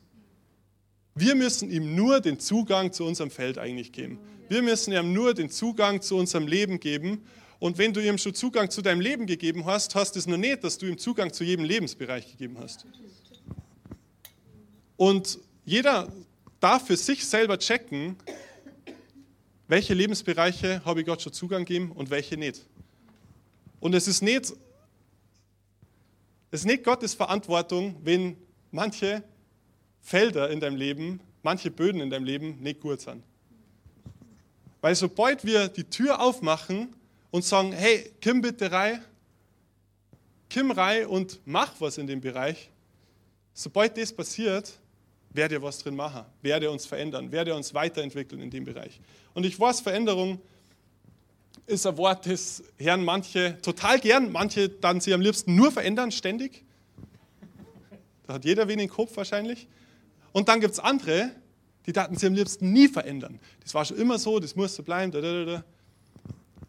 [1.18, 4.20] Wir müssen ihm nur den Zugang zu unserem Feld eigentlich geben.
[4.50, 7.26] Wir müssen ihm nur den Zugang zu unserem Leben geben.
[7.58, 10.66] Und wenn du ihm schon Zugang zu deinem Leben gegeben hast, hast es nur nicht,
[10.66, 12.86] dass du ihm Zugang zu jedem Lebensbereich gegeben hast.
[14.98, 16.12] Und jeder
[16.60, 18.18] darf für sich selber checken,
[19.70, 22.66] welche Lebensbereiche habe ich Gott schon Zugang gegeben und welche nicht.
[23.80, 24.52] Und es ist nicht,
[26.52, 28.36] es ist nicht Gottes Verantwortung, wenn
[28.72, 29.24] manche
[30.06, 33.24] Felder in deinem Leben, manche Böden in deinem Leben nicht gut sind.
[34.80, 36.96] Weil sobald wir die Tür aufmachen
[37.32, 39.04] und sagen, hey, komm bitte rein,
[40.54, 42.70] komm rein und mach was in dem Bereich,
[43.56, 44.74] sobald das passiert,
[45.32, 49.02] werde was drin machen, werde uns verändern, werde uns weiterentwickeln in dem Bereich.
[49.34, 50.40] Und ich weiß, Veränderung
[51.66, 56.12] ist ein Wort, das hören manche total gern, manche dann sie am liebsten nur verändern,
[56.12, 56.64] ständig.
[58.28, 59.68] Da hat jeder wenig Kopf wahrscheinlich.
[60.36, 61.32] Und dann gibt es andere,
[61.86, 63.40] die daten sie am liebsten nie verändern.
[63.64, 65.10] Das war schon immer so, das muss so bleiben.
[65.10, 65.64] Da, da, da.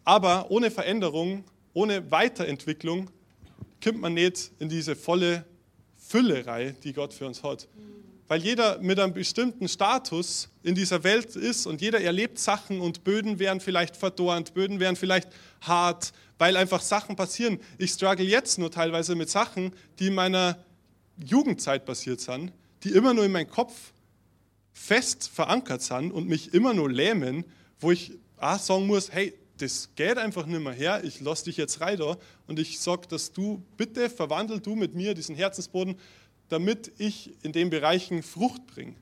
[0.04, 3.10] Aber ohne Veränderung, ohne Weiterentwicklung,
[3.82, 5.44] kommt man nicht in diese volle
[5.96, 7.66] Füllerei, die Gott für uns hat.
[8.28, 13.02] Weil jeder mit einem bestimmten Status in dieser Welt ist und jeder erlebt Sachen und
[13.02, 15.28] Böden werden vielleicht verdornt, Böden werden vielleicht
[15.60, 17.58] hart, weil einfach Sachen passieren.
[17.78, 20.56] Ich struggle jetzt nur teilweise mit Sachen, die in meiner
[21.18, 22.52] Jugendzeit passiert sind
[22.84, 23.92] die immer nur in meinem Kopf
[24.72, 27.44] fest verankert sind und mich immer nur lähmen,
[27.80, 31.56] wo ich auch sagen muss, hey, das geht einfach nicht mehr her, ich lasse dich
[31.56, 35.98] jetzt rein da und ich sage, dass du, bitte verwandel du mit mir diesen Herzensboden,
[36.48, 38.94] damit ich in den Bereichen Frucht bringe.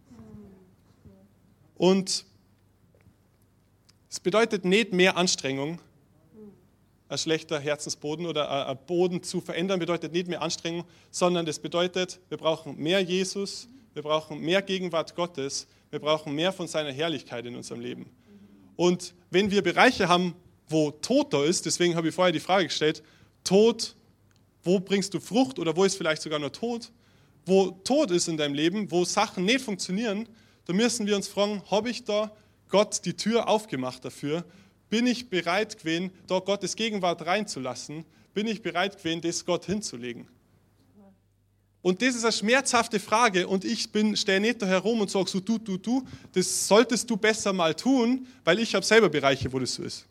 [1.74, 2.24] Und
[4.08, 5.80] es bedeutet nicht mehr Anstrengung,
[7.08, 12.20] ein schlechter Herzensboden oder ein Boden zu verändern, bedeutet nicht mehr Anstrengung, sondern das bedeutet,
[12.28, 17.46] wir brauchen mehr Jesus, wir brauchen mehr Gegenwart Gottes, wir brauchen mehr von seiner Herrlichkeit
[17.46, 18.10] in unserem Leben.
[18.76, 20.34] Und wenn wir Bereiche haben,
[20.68, 23.02] wo Tod da ist, deswegen habe ich vorher die Frage gestellt,
[23.44, 23.94] Tod,
[24.62, 26.90] wo bringst du Frucht oder wo ist vielleicht sogar nur Tod?
[27.46, 30.26] Wo Tod ist in deinem Leben, wo Sachen nicht funktionieren,
[30.64, 32.32] da müssen wir uns fragen, habe ich da
[32.70, 34.44] Gott die Tür aufgemacht dafür?
[34.94, 38.04] Bin ich bereit gewesen, da Gottes Gegenwart reinzulassen?
[38.32, 40.28] Bin ich bereit gewesen, das Gott hinzulegen?
[41.82, 45.40] Und das ist eine schmerzhafte Frage und ich stehe nicht da herum und sage so,
[45.40, 49.58] du, du, du, das solltest du besser mal tun, weil ich habe selber Bereiche, wo
[49.58, 50.06] das so ist.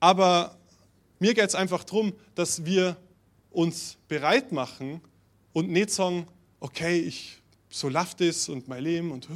[0.00, 0.58] Aber
[1.18, 2.94] mir geht es einfach darum, dass wir
[3.50, 5.00] uns bereit machen
[5.54, 6.26] und nicht sagen,
[6.60, 7.38] okay, ich,
[7.70, 9.26] so läuft es und mein Leben und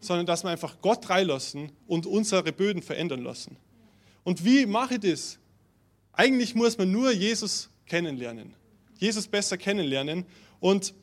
[0.00, 3.56] sondern dass wir einfach Gott reinlassen und unsere Böden verändern lassen.
[4.24, 5.38] Und wie mache ich das?
[6.12, 8.54] Eigentlich muss man nur Jesus kennenlernen.
[8.98, 10.26] Jesus besser kennenlernen.
[10.60, 10.94] Und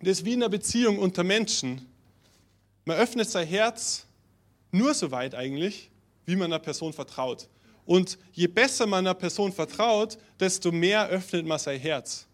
[0.00, 1.86] das ist wie in einer Beziehung unter Menschen.
[2.84, 4.06] Man öffnet sein Herz
[4.70, 5.90] nur so weit eigentlich,
[6.26, 7.48] wie man einer Person vertraut.
[7.84, 12.26] Und je besser man einer Person vertraut, desto mehr öffnet man sein Herz.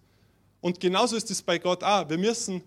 [0.61, 2.09] Und genauso ist es bei Gott auch.
[2.09, 2.63] Wir müssen,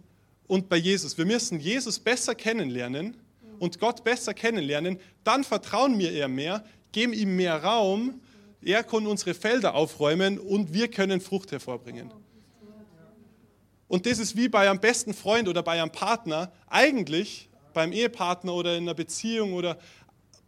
[0.48, 3.18] und bei Jesus, wir müssen Jesus besser kennenlernen
[3.60, 5.00] und Gott besser kennenlernen.
[5.24, 8.22] Dann vertrauen wir eher mehr, geben ihm mehr Raum.
[8.62, 12.14] Er kann unsere Felder aufräumen und wir können Frucht hervorbringen.
[13.88, 16.52] Und das ist wie bei einem besten Freund oder bei einem Partner.
[16.68, 19.78] Eigentlich beim Ehepartner oder in einer Beziehung oder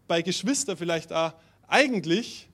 [0.07, 1.33] bei Geschwistern vielleicht auch
[1.67, 2.49] eigentlich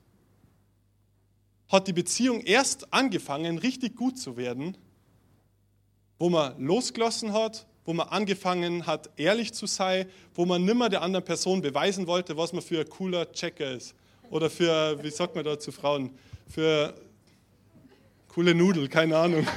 [1.68, 4.76] hat die Beziehung erst angefangen, richtig gut zu werden,
[6.18, 11.02] wo man losgelassen hat, wo man angefangen hat, ehrlich zu sein, wo man nimmer der
[11.02, 13.94] anderen Person beweisen wollte, was man für ein cooler Checker ist.
[14.30, 16.10] Oder für, wie sagt man da zu Frauen,
[16.48, 16.94] für
[18.28, 19.46] coole Nudel, keine Ahnung.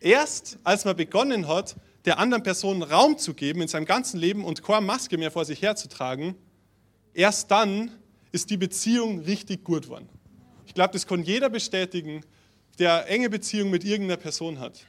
[0.00, 4.44] Erst als man begonnen hat, der anderen Person Raum zu geben in seinem ganzen Leben
[4.44, 6.34] und keine Maske mehr vor sich herzutragen,
[7.14, 7.90] erst dann
[8.30, 10.10] ist die Beziehung richtig gut geworden.
[10.74, 12.24] Ich glaube, das kann jeder bestätigen,
[12.80, 14.84] der enge Beziehung mit irgendeiner Person hat.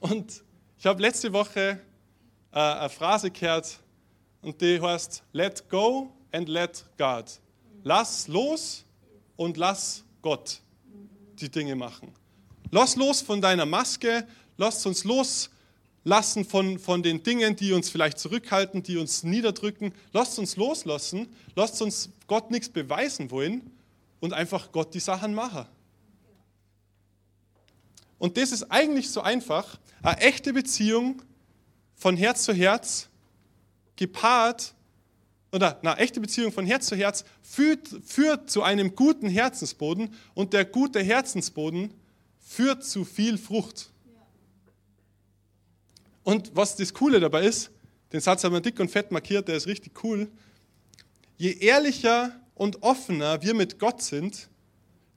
[0.00, 0.44] Und
[0.78, 1.80] ich habe letzte Woche
[2.52, 3.80] äh, eine Phrase gehört
[4.42, 7.40] und die heißt, let go and let God.
[7.84, 8.84] Lass los
[9.36, 10.60] und lass Gott
[11.40, 12.12] die Dinge machen.
[12.70, 14.26] Lass los von deiner Maske,
[14.58, 19.94] Lasst uns loslassen von, von den Dingen, die uns vielleicht zurückhalten, die uns niederdrücken.
[20.12, 21.28] Lasst uns loslassen.
[21.56, 23.70] Lasst uns Gott nichts beweisen wollen
[24.20, 25.66] und einfach Gott die Sachen machen.
[28.18, 29.78] Und das ist eigentlich so einfach.
[30.02, 31.22] Eine echte Beziehung
[31.94, 33.08] von Herz zu Herz,
[33.96, 34.74] gepaart,
[35.52, 40.52] oder eine echte Beziehung von Herz zu Herz führt, führt zu einem guten Herzensboden und
[40.52, 41.94] der gute Herzensboden
[42.38, 43.90] führt zu viel Frucht.
[46.22, 47.70] Und was das Coole dabei ist,
[48.12, 50.30] den Satz haben wir dick und fett markiert, der ist richtig cool.
[51.36, 54.50] Je ehrlicher und offener wir mit Gott sind,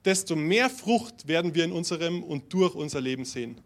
[0.04, 3.60] desto mehr Frucht werden wir in unserem und durch unser Leben sehen.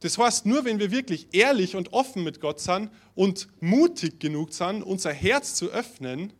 [0.00, 4.52] Das heißt, nur wenn wir wirklich ehrlich und offen mit Gott sind und mutig genug
[4.52, 6.32] sind, unser Herz zu öffnen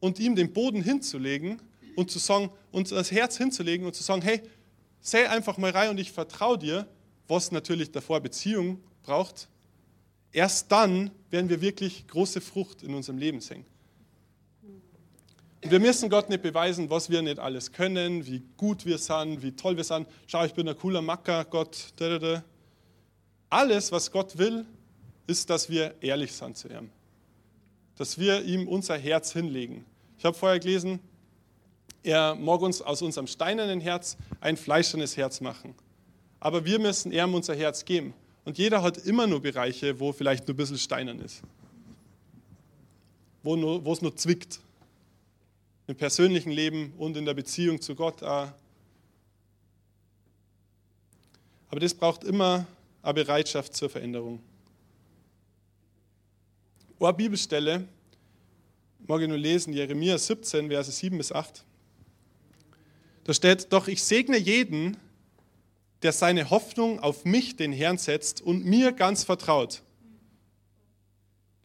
[0.00, 1.60] und ihm den Boden hinzulegen
[1.94, 4.40] und zu sagen, uns das Herz hinzulegen und zu sagen, hey,
[5.00, 6.88] sei einfach mal rein und ich vertraue dir,
[7.28, 9.48] was natürlich davor Beziehung braucht,
[10.32, 13.64] erst dann werden wir wirklich große Frucht in unserem Leben sehen.
[15.62, 19.52] Wir müssen Gott nicht beweisen, was wir nicht alles können, wie gut wir sind, wie
[19.52, 20.08] toll wir sind.
[20.26, 21.92] Schau, ich bin ein cooler Macker, Gott.
[21.96, 22.44] Da, da, da.
[23.48, 24.66] Alles, was Gott will,
[25.26, 26.90] ist, dass wir ehrlich sind zu ihm.
[27.96, 29.84] Dass wir ihm unser Herz hinlegen.
[30.18, 30.98] Ich habe vorher gelesen,
[32.02, 35.74] er mag uns aus unserem steinernen Herz ein fleischernes Herz machen
[36.42, 38.14] aber wir müssen ihm unser Herz geben.
[38.44, 41.40] Und jeder hat immer nur Bereiche, wo vielleicht nur ein bisschen steinern ist.
[43.44, 44.58] Wo, nur, wo es nur zwickt.
[45.92, 48.50] Im persönlichen Leben und in der Beziehung zu Gott auch.
[51.68, 52.66] Aber das braucht immer
[53.02, 54.40] eine Bereitschaft zur Veränderung.
[56.98, 57.86] Eine Bibelstelle,
[59.00, 61.62] ich nur lesen, Jeremia 17, Verse 7 bis 8.
[63.24, 64.96] Da steht, doch ich segne jeden,
[66.00, 69.82] der seine Hoffnung auf mich, den Herrn, setzt und mir ganz vertraut.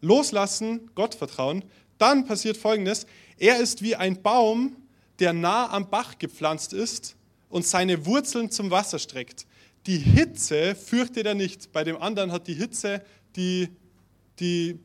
[0.02, 1.64] loslassen, Gott vertrauen,
[1.98, 3.08] dann passiert Folgendes.
[3.38, 4.76] Er ist wie ein Baum,
[5.20, 7.16] der nah am Bach gepflanzt ist
[7.50, 9.46] und seine Wurzeln zum Wasser streckt.
[9.86, 11.72] Die Hitze fürchtet er nicht.
[11.72, 13.04] Bei dem anderen hat die Hitze
[13.36, 13.70] die,
[14.40, 14.80] die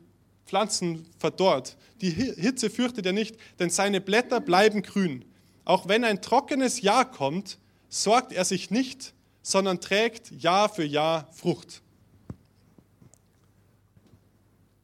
[0.45, 1.77] Pflanzen verdorrt.
[2.01, 5.25] Die Hitze fürchtet er nicht, denn seine Blätter bleiben grün.
[5.65, 7.57] Auch wenn ein trockenes Jahr kommt,
[7.89, 11.81] sorgt er sich nicht, sondern trägt Jahr für Jahr Frucht.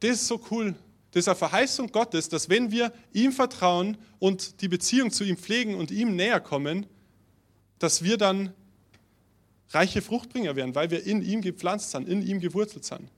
[0.00, 0.74] Das ist so cool.
[1.14, 5.90] Eine Verheißung Gottes, dass wenn wir ihm vertrauen und die Beziehung zu ihm pflegen und
[5.90, 6.86] ihm näher kommen,
[7.78, 8.52] dass wir dann
[9.70, 13.10] reiche Fruchtbringer werden, weil wir in ihm gepflanzt sind, in ihm gewurzelt sind.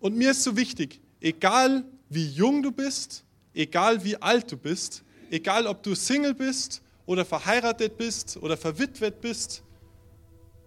[0.00, 3.24] Und mir ist so wichtig, egal wie jung du bist,
[3.54, 9.20] egal wie alt du bist, egal ob du Single bist oder verheiratet bist oder verwitwet
[9.20, 9.62] bist,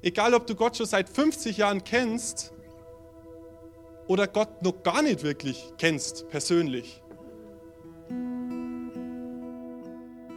[0.02, 2.52] egal ob du Gott schon seit 50 Jahren kennst
[4.08, 7.02] oder Gott noch gar nicht wirklich kennst persönlich.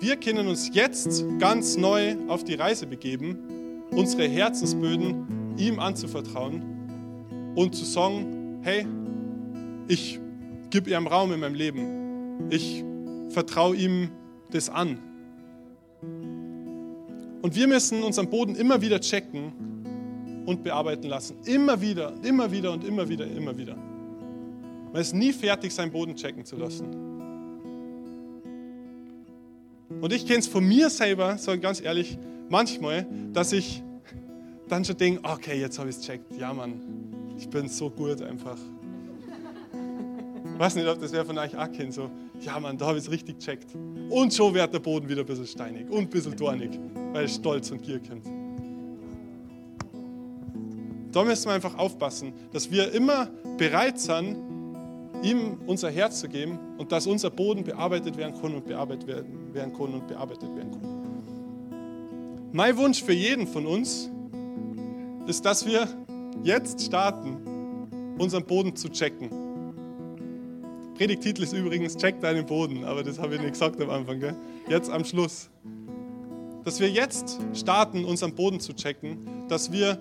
[0.01, 7.75] Wir können uns jetzt ganz neu auf die Reise begeben, unsere Herzensböden ihm anzuvertrauen und
[7.75, 8.87] zu sagen, hey,
[9.89, 10.19] ich
[10.71, 12.49] gebe ihm Raum in meinem Leben.
[12.51, 12.83] Ich
[13.29, 14.11] vertraue ihm
[14.51, 14.99] das an.
[17.43, 19.53] Und wir müssen unseren Boden immer wieder checken
[20.51, 21.37] und bearbeiten lassen.
[21.45, 23.77] Immer wieder, immer wieder und immer wieder, immer wieder.
[24.93, 26.87] Man ist nie fertig, seinen Boden checken zu lassen.
[30.01, 33.83] Und ich kenne es von mir selber, so ganz ehrlich, manchmal, dass ich
[34.69, 36.37] dann schon denke, okay, jetzt habe ich es checkt.
[36.37, 36.81] Ja, Mann,
[37.39, 38.59] ich bin so gut einfach.
[40.53, 42.99] Ich weiß nicht, ob das wer von euch auch kennt, so, ja, Mann, da habe
[42.99, 43.69] ich es richtig checkt.
[44.09, 46.71] Und schon wird der Boden wieder ein bisschen steinig und ein bisschen dornig,
[47.13, 48.40] weil Stolz und Gier kommt.
[51.13, 54.37] Da müssen wir einfach aufpassen, dass wir immer bereit sind,
[55.23, 59.73] ihm unser Herz zu geben und dass unser Boden bearbeitet werden kann und bearbeitet werden,
[59.73, 62.51] kann und bearbeitet werden kann.
[62.53, 64.11] Mein Wunsch für jeden von uns
[65.27, 65.87] ist, dass wir
[66.43, 67.37] jetzt starten,
[68.19, 69.31] unseren Boden zu checken.
[70.95, 74.37] Predigtitel ist übrigens Check deinen Boden, aber das habe ich nicht gesagt am Anfang, gell?
[74.69, 75.49] jetzt am Schluss.
[76.65, 79.99] Dass wir jetzt starten, unseren Boden zu checken, dass wir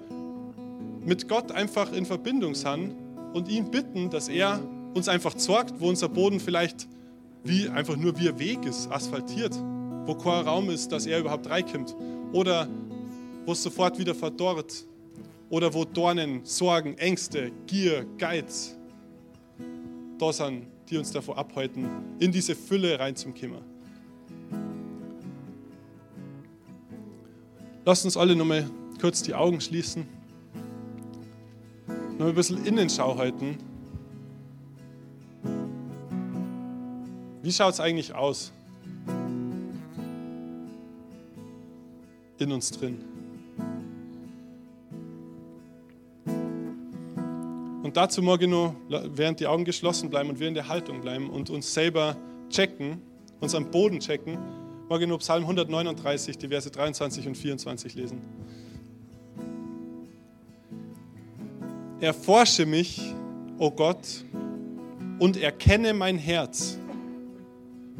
[1.09, 2.95] mit Gott einfach in Verbindung sind
[3.33, 4.61] und ihn bitten, dass er
[4.93, 6.87] uns einfach sorgt, wo unser Boden vielleicht
[7.43, 9.55] wie einfach nur wie ein Weg ist, asphaltiert,
[10.05, 11.95] wo kein Raum ist, dass er überhaupt reinkommt
[12.31, 12.67] oder
[13.45, 14.85] wo es sofort wieder verdorrt
[15.49, 18.75] oder wo Dornen, Sorgen, Ängste, Gier, Geiz
[20.19, 21.87] da sind, die uns davor abhalten,
[22.19, 23.61] in diese Fülle reinzukommen.
[27.83, 28.69] Lasst uns alle nochmal
[29.01, 30.18] kurz die Augen schließen,
[32.19, 33.57] noch ein bisschen Innenschau halten
[37.41, 38.51] Wie schaut es eigentlich aus?
[42.37, 42.99] In uns drin.
[47.81, 51.29] Und dazu morgen nur, während die Augen geschlossen bleiben und wir in der Haltung bleiben
[51.29, 52.17] und uns selber
[52.49, 53.01] checken,
[53.39, 54.37] unseren Boden checken,
[54.89, 58.21] morgen nur Psalm 139, die Verse 23 und 24 lesen.
[62.01, 63.01] Erforsche mich,
[63.57, 64.23] o oh Gott,
[65.19, 66.79] und erkenne mein Herz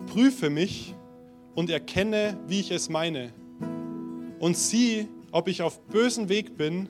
[0.09, 0.95] prüfe mich
[1.55, 3.31] und erkenne, wie ich es meine.
[4.39, 6.89] Und sieh, ob ich auf bösen Weg bin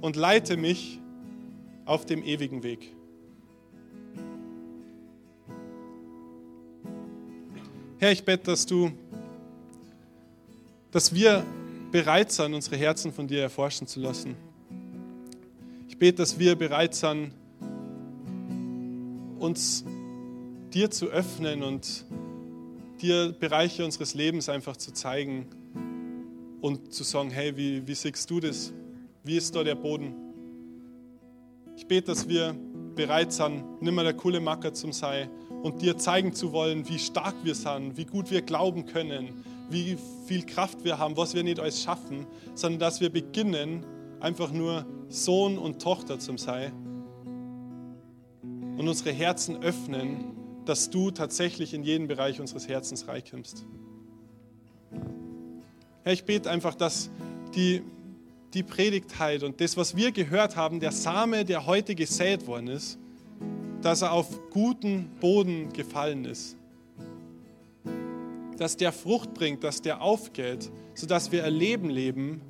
[0.00, 1.00] und leite mich
[1.84, 2.92] auf dem ewigen Weg.
[7.98, 8.90] Herr, ich bete, dass du,
[10.90, 11.44] dass wir
[11.92, 14.36] bereit sind, unsere Herzen von dir erforschen zu lassen.
[16.02, 17.30] Bete, dass wir bereit sind,
[19.38, 19.84] uns
[20.74, 22.06] dir zu öffnen und
[23.00, 25.46] dir Bereiche unseres Lebens einfach zu zeigen
[26.60, 28.72] und zu sagen, hey, wie, wie siehst du das?
[29.22, 30.12] Wie ist da der Boden?
[31.76, 32.56] Ich bete, dass wir
[32.96, 35.30] bereit sind, nicht mehr der coole Macker zum sein
[35.62, 39.96] und dir zeigen zu wollen, wie stark wir sind, wie gut wir glauben können, wie
[40.26, 42.26] viel Kraft wir haben, was wir nicht alles schaffen,
[42.56, 43.86] sondern dass wir beginnen,
[44.22, 46.72] einfach nur Sohn und Tochter zum sein
[48.78, 50.32] und unsere Herzen öffnen
[50.64, 53.64] dass du tatsächlich in jeden Bereich unseres Herzens reinkommst.
[56.04, 57.10] Herr, ich bete einfach, dass
[57.54, 57.82] die,
[58.54, 62.98] die Predigtheit und das, was wir gehört haben, der Same, der heute gesät worden ist,
[63.82, 66.56] dass er auf guten Boden gefallen ist.
[68.56, 72.40] Dass der Frucht bringt, dass der aufgeht, sodass wir erleben leben,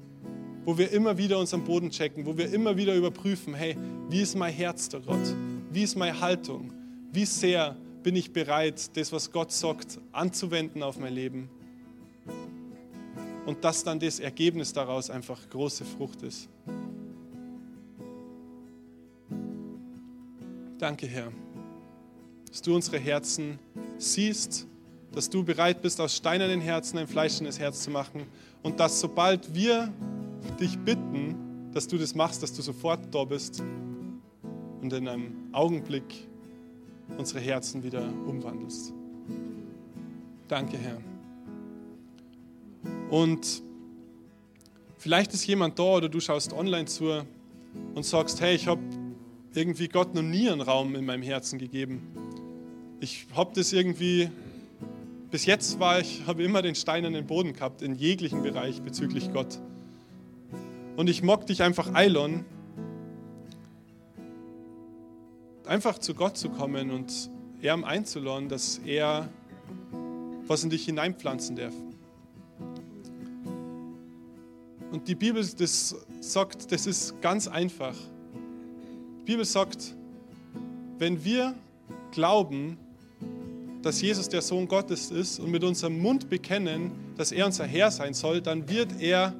[0.64, 3.76] wo wir immer wieder unseren Boden checken, wo wir immer wieder überprüfen, hey,
[4.08, 5.34] wie ist mein Herz da Gott?
[5.70, 6.72] Wie ist meine Haltung?
[7.12, 11.48] Wie sehr bin ich bereit, das, was Gott sagt, anzuwenden auf mein Leben?
[13.46, 16.48] Und dass dann das Ergebnis daraus einfach große Frucht ist.
[20.78, 21.32] Danke, Herr,
[22.48, 23.58] dass du unsere Herzen
[23.98, 24.66] siehst,
[25.12, 28.26] dass du bereit bist, aus steinernen Herzen ein fleischendes Herz zu machen
[28.62, 29.92] und dass sobald wir
[30.60, 33.62] dich bitten, dass du das machst, dass du sofort da bist
[34.80, 36.28] und in einem Augenblick
[37.16, 38.92] unsere Herzen wieder umwandelst.
[40.48, 40.98] Danke, Herr.
[43.10, 43.62] Und
[44.98, 47.24] vielleicht ist jemand da oder du schaust online zu
[47.94, 48.82] und sagst, hey, ich habe
[49.54, 52.02] irgendwie Gott noch nie einen Raum in meinem Herzen gegeben.
[53.00, 54.30] Ich habe das irgendwie,
[55.30, 58.80] bis jetzt war ich, habe immer den Stein an den Boden gehabt, in jeglichen Bereich
[58.82, 59.60] bezüglich Gott.
[60.96, 62.44] Und ich mock dich einfach eilon,
[65.66, 67.30] einfach zu Gott zu kommen und
[67.62, 69.28] ihm einzuladen, dass er
[70.46, 71.74] was in dich hineinpflanzen darf.
[74.90, 77.94] Und die Bibel das sagt, das ist ganz einfach.
[79.20, 79.94] Die Bibel sagt,
[80.98, 81.54] wenn wir
[82.10, 82.76] glauben,
[83.80, 87.90] dass Jesus der Sohn Gottes ist und mit unserem Mund bekennen, dass er unser Herr
[87.90, 89.34] sein soll, dann wird er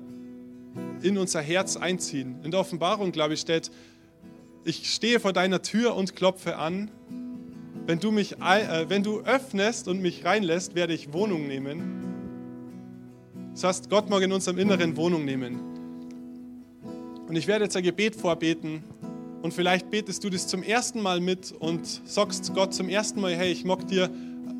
[1.03, 2.37] in unser Herz einziehen.
[2.43, 3.71] In der Offenbarung, glaube ich, steht,
[4.65, 6.91] ich stehe vor deiner Tür und klopfe an.
[7.87, 12.03] Wenn du, mich, äh, wenn du öffnest und mich reinlässt, werde ich Wohnung nehmen.
[13.53, 15.61] Das heißt, Gott mag in unserem Inneren Wohnung nehmen.
[17.29, 18.85] Und ich werde jetzt ein Gebet vorbeten
[19.43, 23.35] und vielleicht betest du das zum ersten Mal mit und sagst Gott zum ersten Mal,
[23.35, 24.09] hey, ich mag dir